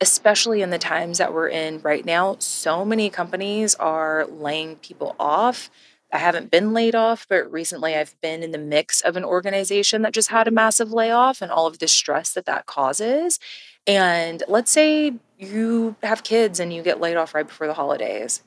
especially 0.00 0.62
in 0.62 0.70
the 0.70 0.78
times 0.78 1.18
that 1.18 1.32
we're 1.32 1.48
in 1.48 1.80
right 1.80 2.04
now, 2.04 2.36
so 2.38 2.84
many 2.84 3.10
companies 3.10 3.74
are 3.76 4.26
laying 4.26 4.76
people 4.76 5.16
off. 5.18 5.70
I 6.12 6.18
haven't 6.18 6.50
been 6.50 6.72
laid 6.72 6.94
off, 6.94 7.26
but 7.28 7.50
recently 7.52 7.94
I've 7.94 8.18
been 8.20 8.42
in 8.42 8.52
the 8.52 8.58
mix 8.58 9.00
of 9.00 9.16
an 9.16 9.24
organization 9.24 10.02
that 10.02 10.14
just 10.14 10.30
had 10.30 10.48
a 10.48 10.52
massive 10.52 10.92
layoff 10.92 11.42
and 11.42 11.50
all 11.50 11.66
of 11.66 11.80
the 11.80 11.88
stress 11.88 12.32
that 12.32 12.46
that 12.46 12.66
causes. 12.66 13.38
And 13.86 14.42
let's 14.48 14.70
say 14.70 15.14
you 15.38 15.96
have 16.02 16.22
kids 16.22 16.60
and 16.60 16.72
you 16.72 16.82
get 16.82 17.00
laid 17.00 17.16
off 17.16 17.34
right 17.34 17.46
before 17.46 17.66
the 17.66 17.74
holidays. 17.74 18.42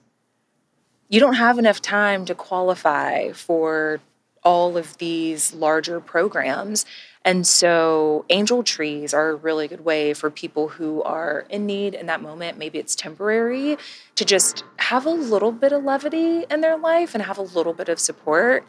You 1.09 1.19
don't 1.19 1.35
have 1.35 1.59
enough 1.59 1.81
time 1.81 2.25
to 2.25 2.35
qualify 2.35 3.31
for 3.33 3.99
all 4.43 4.77
of 4.77 4.97
these 4.97 5.53
larger 5.53 5.99
programs. 5.99 6.85
And 7.23 7.45
so, 7.45 8.25
angel 8.29 8.63
trees 8.63 9.13
are 9.13 9.29
a 9.29 9.35
really 9.35 9.67
good 9.67 9.85
way 9.85 10.13
for 10.13 10.31
people 10.31 10.69
who 10.69 11.03
are 11.03 11.45
in 11.49 11.67
need 11.67 11.93
in 11.93 12.07
that 12.07 12.21
moment. 12.21 12.57
Maybe 12.57 12.79
it's 12.79 12.95
temporary 12.95 13.77
to 14.15 14.25
just 14.25 14.63
have 14.77 15.05
a 15.05 15.11
little 15.11 15.51
bit 15.51 15.71
of 15.71 15.83
levity 15.83 16.45
in 16.49 16.61
their 16.61 16.77
life 16.77 17.13
and 17.13 17.23
have 17.23 17.37
a 17.37 17.43
little 17.43 17.73
bit 17.73 17.89
of 17.89 17.99
support. 17.99 18.65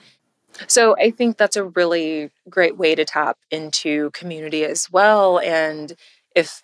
So, 0.66 0.94
I 0.98 1.10
think 1.10 1.38
that's 1.38 1.56
a 1.56 1.64
really 1.64 2.30
great 2.50 2.76
way 2.76 2.94
to 2.94 3.06
tap 3.06 3.38
into 3.50 4.10
community 4.10 4.64
as 4.64 4.90
well. 4.90 5.38
And 5.38 5.94
if 6.36 6.62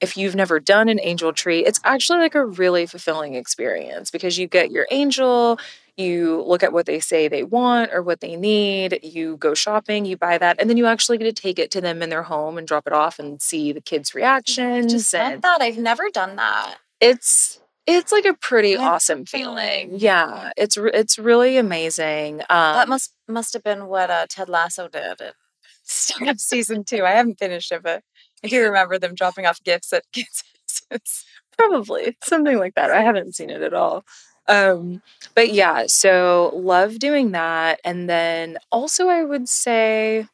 if 0.00 0.16
you've 0.16 0.34
never 0.34 0.58
done 0.60 0.88
an 0.88 0.98
angel 1.02 1.32
tree, 1.32 1.64
it's 1.64 1.80
actually 1.84 2.20
like 2.20 2.34
a 2.34 2.44
really 2.44 2.86
fulfilling 2.86 3.34
experience 3.34 4.10
because 4.10 4.38
you 4.38 4.46
get 4.46 4.70
your 4.70 4.86
angel, 4.90 5.58
you 6.00 6.42
look 6.42 6.62
at 6.62 6.72
what 6.72 6.86
they 6.86 7.00
say 7.00 7.28
they 7.28 7.44
want 7.44 7.92
or 7.92 8.02
what 8.02 8.20
they 8.20 8.36
need, 8.36 8.98
you 9.02 9.36
go 9.36 9.54
shopping, 9.54 10.04
you 10.04 10.16
buy 10.16 10.38
that, 10.38 10.56
and 10.58 10.68
then 10.68 10.76
you 10.76 10.86
actually 10.86 11.18
get 11.18 11.24
to 11.24 11.42
take 11.42 11.58
it 11.58 11.70
to 11.72 11.80
them 11.80 12.02
in 12.02 12.10
their 12.10 12.22
home 12.22 12.58
and 12.58 12.66
drop 12.66 12.86
it 12.86 12.92
off 12.92 13.18
and 13.18 13.40
see 13.40 13.72
the 13.72 13.80
kids' 13.80 14.14
reactions. 14.14 14.92
Just 14.92 15.14
and 15.14 15.42
that. 15.42 15.60
I've 15.60 15.78
never 15.78 16.08
done 16.10 16.36
that. 16.36 16.76
It's 17.00 17.60
it's 17.86 18.12
like 18.12 18.24
a 18.24 18.34
pretty 18.34 18.76
awesome 18.76 19.24
feeling. 19.24 19.90
Yeah, 19.94 20.52
it's 20.56 20.76
it's 20.76 21.18
really 21.18 21.56
amazing. 21.56 22.40
Um, 22.42 22.74
that 22.74 22.88
must 22.88 23.14
must 23.28 23.52
have 23.52 23.62
been 23.62 23.86
what 23.86 24.10
uh, 24.10 24.26
Ted 24.28 24.48
Lasso 24.48 24.88
did 24.88 25.20
at 25.20 25.34
start 25.84 26.28
of 26.28 26.40
season 26.40 26.84
two. 26.84 27.04
I 27.04 27.10
haven't 27.10 27.38
finished 27.38 27.72
it, 27.72 27.82
but 27.82 28.02
I 28.44 28.48
do 28.48 28.62
remember 28.62 28.98
them 28.98 29.14
dropping 29.14 29.46
off 29.46 29.62
gifts 29.62 29.92
at 29.92 30.04
kids' 30.12 30.44
houses. 30.90 31.24
Probably 31.56 32.16
something 32.22 32.58
like 32.58 32.74
that. 32.74 32.90
I 32.90 33.02
haven't 33.02 33.34
seen 33.34 33.50
it 33.50 33.62
at 33.62 33.74
all. 33.74 34.04
Um, 34.50 35.02
but 35.36 35.52
yeah, 35.52 35.86
so 35.88 36.52
love 36.54 36.98
doing 36.98 37.32
that. 37.32 37.80
And 37.84 38.10
then 38.10 38.58
also, 38.72 39.08
I 39.08 39.24
would 39.24 39.48
say 39.48 40.26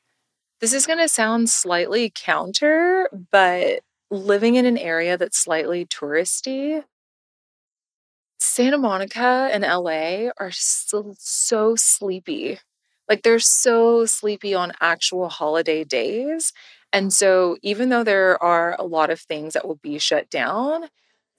this 0.61 0.73
is 0.75 0.87
going 0.87 1.01
to 1.01 1.09
sound 1.09 1.51
slightly 1.51 2.13
counter, 2.15 3.09
but 3.33 3.81
living 4.11 4.57
in 4.57 4.67
an 4.67 4.79
area 4.79 5.19
that's 5.19 5.39
slightly 5.39 5.87
touristy, 5.87 6.85
Santa 8.39 8.79
Monica 8.79 9.49
and 9.53 9.65
LA 9.65 10.31
are 10.39 10.51
so, 10.51 11.15
so 11.19 11.75
sleepy. 11.77 12.59
Like 13.09 13.23
they're 13.23 13.39
so 13.39 14.05
sleepy 14.07 14.55
on 14.55 14.73
actual 14.81 15.29
holiday 15.29 15.85
days. 15.85 16.53
And 16.93 17.13
so, 17.13 17.57
even 17.63 17.89
though 17.89 18.05
there 18.05 18.43
are 18.43 18.77
a 18.79 18.85
lot 18.85 19.11
of 19.11 19.21
things 19.21 19.55
that 19.55 19.67
will 19.67 19.77
be 19.83 19.99
shut 19.99 20.31
down, 20.31 20.89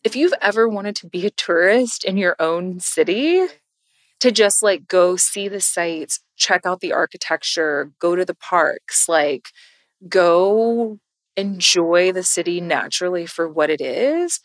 if 0.04 0.16
you've 0.16 0.34
ever 0.42 0.68
wanted 0.68 0.96
to 0.98 1.08
be 1.08 1.26
a 1.26 1.32
tourist 1.32 2.04
in 2.04 2.18
your 2.18 2.36
own 2.40 2.80
city, 2.80 3.46
to 4.20 4.32
just 4.32 4.64
like 4.64 4.88
go 4.88 5.16
see 5.16 5.48
the 5.48 5.62
sites, 5.62 6.20
check 6.36 6.66
out 6.66 6.80
the 6.80 6.94
architecture, 6.94 7.92
go 8.00 8.16
to 8.16 8.26
the 8.26 8.36
parks, 8.36 9.08
like 9.08 9.50
go 10.08 11.00
enjoy 11.36 12.12
the 12.12 12.24
city 12.24 12.60
naturally 12.60 13.26
for 13.26 13.48
what 13.48 13.70
it 13.70 13.82
is, 13.82 14.40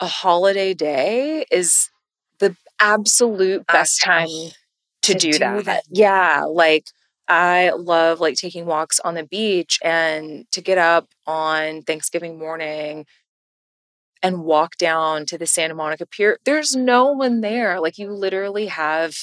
a 0.00 0.06
holiday 0.06 0.74
day 0.74 1.44
is 1.50 1.90
the 2.38 2.56
absolute 2.78 3.66
best 3.66 4.00
time 4.00 4.28
to, 5.02 5.14
to 5.14 5.14
do, 5.14 5.32
do 5.32 5.38
that. 5.38 5.64
that. 5.64 5.84
Yeah, 5.90 6.44
like 6.48 6.86
I 7.26 7.72
love 7.76 8.20
like 8.20 8.36
taking 8.36 8.66
walks 8.66 9.00
on 9.00 9.14
the 9.14 9.24
beach 9.24 9.80
and 9.82 10.46
to 10.52 10.60
get 10.60 10.78
up 10.78 11.08
on 11.26 11.82
Thanksgiving 11.82 12.38
morning 12.38 13.04
and 14.22 14.44
walk 14.44 14.76
down 14.76 15.26
to 15.26 15.38
the 15.38 15.46
Santa 15.46 15.74
Monica 15.74 16.06
Pier. 16.06 16.38
There's 16.44 16.74
no 16.74 17.12
one 17.12 17.40
there. 17.40 17.80
Like 17.80 17.98
you 17.98 18.10
literally 18.10 18.66
have 18.66 19.16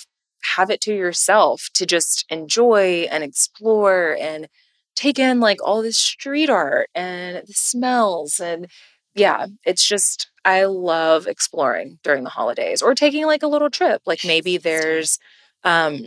have 0.55 0.69
it 0.69 0.81
to 0.81 0.93
yourself 0.93 1.69
to 1.73 1.85
just 1.85 2.25
enjoy 2.29 3.07
and 3.11 3.23
explore 3.23 4.15
and 4.19 4.47
take 4.95 5.19
in 5.19 5.39
like 5.39 5.57
all 5.63 5.81
this 5.81 5.97
street 5.97 6.49
art 6.49 6.89
and 6.95 7.45
the 7.47 7.53
smells 7.53 8.39
and 8.39 8.67
yeah, 9.15 9.47
it's 9.65 9.87
just 9.87 10.29
I 10.43 10.65
love 10.65 11.25
exploring 11.27 11.99
during 12.03 12.23
the 12.23 12.29
holidays 12.29 12.81
or 12.81 12.93
taking 12.93 13.25
like 13.25 13.43
a 13.43 13.47
little 13.47 13.69
trip. 13.69 14.01
Like 14.05 14.23
maybe 14.25 14.57
there's 14.59 15.19
um 15.63 16.05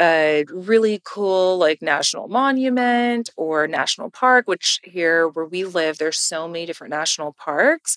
a 0.00 0.44
really 0.52 1.00
cool 1.04 1.58
like 1.58 1.80
national 1.82 2.28
monument 2.28 3.30
or 3.36 3.66
national 3.66 4.10
park 4.10 4.48
which 4.48 4.80
here 4.82 5.28
where 5.28 5.44
we 5.44 5.64
live 5.64 5.98
there's 5.98 6.18
so 6.18 6.48
many 6.48 6.66
different 6.66 6.90
national 6.90 7.32
parks 7.34 7.96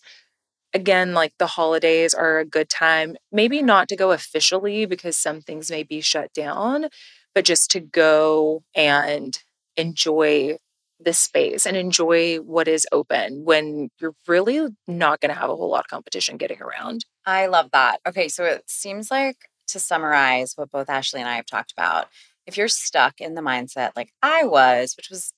again 0.73 1.13
like 1.13 1.33
the 1.39 1.47
holidays 1.47 2.13
are 2.13 2.39
a 2.39 2.45
good 2.45 2.69
time 2.69 3.15
maybe 3.31 3.62
not 3.62 3.88
to 3.89 3.95
go 3.95 4.12
officially 4.12 4.86
because 4.86 5.17
some 5.17 5.41
things 5.41 5.71
may 5.71 5.83
be 5.83 6.01
shut 6.01 6.31
down 6.33 6.88
but 7.33 7.45
just 7.45 7.71
to 7.71 7.79
go 7.79 8.63
and 8.75 9.43
enjoy 9.75 10.57
the 10.99 11.13
space 11.13 11.65
and 11.65 11.77
enjoy 11.77 12.38
what 12.38 12.67
is 12.67 12.88
open 12.91 13.43
when 13.45 13.89
you're 13.99 14.15
really 14.27 14.67
not 14.88 15.19
going 15.21 15.33
to 15.33 15.39
have 15.39 15.49
a 15.49 15.55
whole 15.55 15.69
lot 15.69 15.81
of 15.81 15.88
competition 15.88 16.38
getting 16.38 16.62
around. 16.62 17.05
I 17.25 17.45
love 17.47 17.69
that. 17.71 17.99
Okay, 18.07 18.27
so 18.27 18.43
it 18.45 18.63
seems 18.67 19.12
like 19.12 19.38
to 19.67 19.80
summarize 19.80 20.53
what 20.56 20.71
both 20.71 20.89
Ashley 20.89 21.21
and 21.21 21.30
I 21.30 21.36
have 21.36 21.45
talked 21.45 21.71
about, 21.71 22.08
if 22.45 22.58
you're 22.58 22.67
stuck 22.67 23.19
in 23.19 23.36
the 23.36 23.41
mindset 23.41 23.91
like 23.95 24.12
I 24.21 24.43
was, 24.43 24.95
which 24.97 25.10
was, 25.10 25.34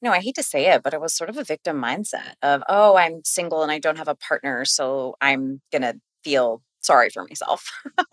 you 0.00 0.08
know, 0.08 0.14
I 0.14 0.20
hate 0.20 0.36
to 0.36 0.42
say 0.42 0.66
it, 0.72 0.82
but 0.82 0.94
it 0.94 1.00
was 1.00 1.14
sort 1.14 1.30
of 1.30 1.38
a 1.38 1.44
victim 1.44 1.80
mindset 1.80 2.34
of, 2.42 2.62
oh, 2.68 2.96
I'm 2.96 3.22
single 3.24 3.62
and 3.62 3.72
I 3.72 3.78
don't 3.78 3.98
have 3.98 4.08
a 4.08 4.14
partner, 4.14 4.64
so 4.64 5.16
I'm 5.20 5.60
going 5.70 5.82
to 5.82 6.00
feel 6.24 6.62
sorry 6.80 7.10
for 7.10 7.24
myself. 7.24 7.68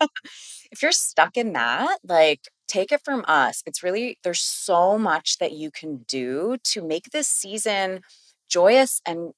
if 0.72 0.82
you're 0.82 0.92
stuck 0.92 1.36
in 1.36 1.52
that, 1.54 1.98
like 2.04 2.42
take 2.68 2.92
it 2.92 3.02
from 3.04 3.24
us. 3.26 3.62
It's 3.66 3.82
really, 3.82 4.18
there's 4.22 4.40
so 4.40 4.96
much 4.96 5.38
that 5.38 5.52
you 5.52 5.70
can 5.70 6.04
do 6.08 6.56
to 6.64 6.86
make 6.86 7.10
this 7.10 7.26
season 7.28 8.00
joyous 8.48 9.00
and 9.06 9.32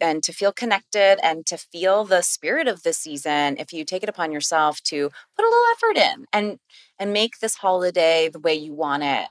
and 0.00 0.22
to 0.22 0.32
feel 0.32 0.52
connected 0.52 1.18
and 1.22 1.46
to 1.46 1.56
feel 1.56 2.04
the 2.04 2.22
spirit 2.22 2.68
of 2.68 2.82
the 2.82 2.92
season 2.92 3.56
if 3.58 3.72
you 3.72 3.84
take 3.84 4.02
it 4.02 4.08
upon 4.08 4.32
yourself 4.32 4.80
to 4.82 5.10
put 5.36 5.44
a 5.44 5.48
little 5.48 5.64
effort 5.72 5.96
in 5.96 6.26
and 6.32 6.58
and 6.98 7.12
make 7.12 7.38
this 7.38 7.56
holiday 7.56 8.28
the 8.28 8.40
way 8.40 8.54
you 8.54 8.72
want 8.72 9.02
it 9.02 9.26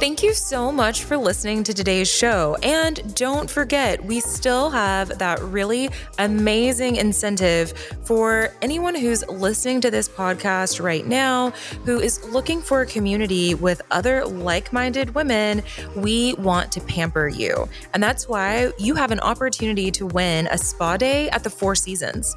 Thank 0.00 0.22
you 0.22 0.32
so 0.32 0.72
much 0.72 1.04
for 1.04 1.18
listening 1.18 1.62
to 1.64 1.74
today's 1.74 2.10
show. 2.10 2.56
And 2.62 3.14
don't 3.14 3.50
forget, 3.50 4.02
we 4.02 4.20
still 4.20 4.70
have 4.70 5.18
that 5.18 5.38
really 5.42 5.90
amazing 6.18 6.96
incentive 6.96 7.74
for 8.04 8.48
anyone 8.62 8.94
who's 8.94 9.28
listening 9.28 9.82
to 9.82 9.90
this 9.90 10.08
podcast 10.08 10.82
right 10.82 11.06
now 11.06 11.50
who 11.84 12.00
is 12.00 12.24
looking 12.32 12.62
for 12.62 12.80
a 12.80 12.86
community 12.86 13.54
with 13.54 13.82
other 13.90 14.24
like 14.24 14.72
minded 14.72 15.14
women. 15.14 15.62
We 15.94 16.32
want 16.38 16.72
to 16.72 16.80
pamper 16.80 17.28
you. 17.28 17.68
And 17.92 18.02
that's 18.02 18.26
why 18.26 18.72
you 18.78 18.94
have 18.94 19.10
an 19.10 19.20
opportunity 19.20 19.90
to 19.90 20.06
win 20.06 20.46
a 20.46 20.56
spa 20.56 20.96
day 20.96 21.28
at 21.28 21.44
the 21.44 21.50
Four 21.50 21.74
Seasons. 21.74 22.34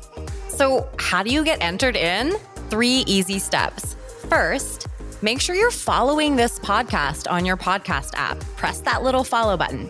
So, 0.49 0.89
how 0.99 1.23
do 1.23 1.31
you 1.31 1.45
get 1.45 1.63
entered 1.63 1.95
in? 1.95 2.33
Three 2.69 3.05
easy 3.07 3.39
steps. 3.39 3.95
First, 4.27 4.87
Make 5.23 5.39
sure 5.39 5.55
you're 5.55 5.71
following 5.71 6.35
this 6.35 6.59
podcast 6.59 7.31
on 7.31 7.45
your 7.45 7.55
podcast 7.55 8.09
app. 8.15 8.37
Press 8.57 8.81
that 8.81 9.03
little 9.03 9.23
follow 9.23 9.55
button. 9.55 9.89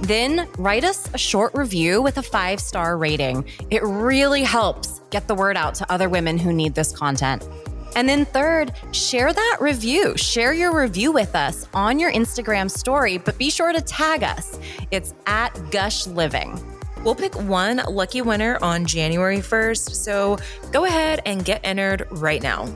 Then 0.00 0.48
write 0.58 0.82
us 0.82 1.08
a 1.14 1.18
short 1.18 1.54
review 1.54 2.02
with 2.02 2.18
a 2.18 2.22
five 2.22 2.58
star 2.58 2.98
rating. 2.98 3.44
It 3.70 3.84
really 3.84 4.42
helps 4.42 5.00
get 5.10 5.28
the 5.28 5.36
word 5.36 5.56
out 5.56 5.76
to 5.76 5.92
other 5.92 6.08
women 6.08 6.36
who 6.36 6.52
need 6.52 6.74
this 6.74 6.90
content. 6.90 7.48
And 7.94 8.08
then, 8.08 8.24
third, 8.24 8.72
share 8.90 9.32
that 9.32 9.58
review. 9.60 10.16
Share 10.16 10.52
your 10.52 10.76
review 10.76 11.12
with 11.12 11.36
us 11.36 11.68
on 11.74 12.00
your 12.00 12.10
Instagram 12.10 12.68
story, 12.68 13.18
but 13.18 13.38
be 13.38 13.50
sure 13.50 13.72
to 13.72 13.80
tag 13.80 14.24
us. 14.24 14.58
It's 14.90 15.14
at 15.26 15.50
Gush 15.70 16.08
Living. 16.08 16.60
We'll 17.04 17.14
pick 17.14 17.40
one 17.40 17.82
lucky 17.88 18.20
winner 18.20 18.58
on 18.60 18.84
January 18.86 19.38
1st, 19.38 19.94
so 19.94 20.38
go 20.72 20.86
ahead 20.86 21.22
and 21.24 21.44
get 21.44 21.60
entered 21.62 22.08
right 22.10 22.42
now. 22.42 22.66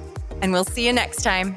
And 0.41 0.53
we'll 0.53 0.65
see 0.65 0.87
you 0.87 0.93
next 0.93 1.25
time. 1.25 1.57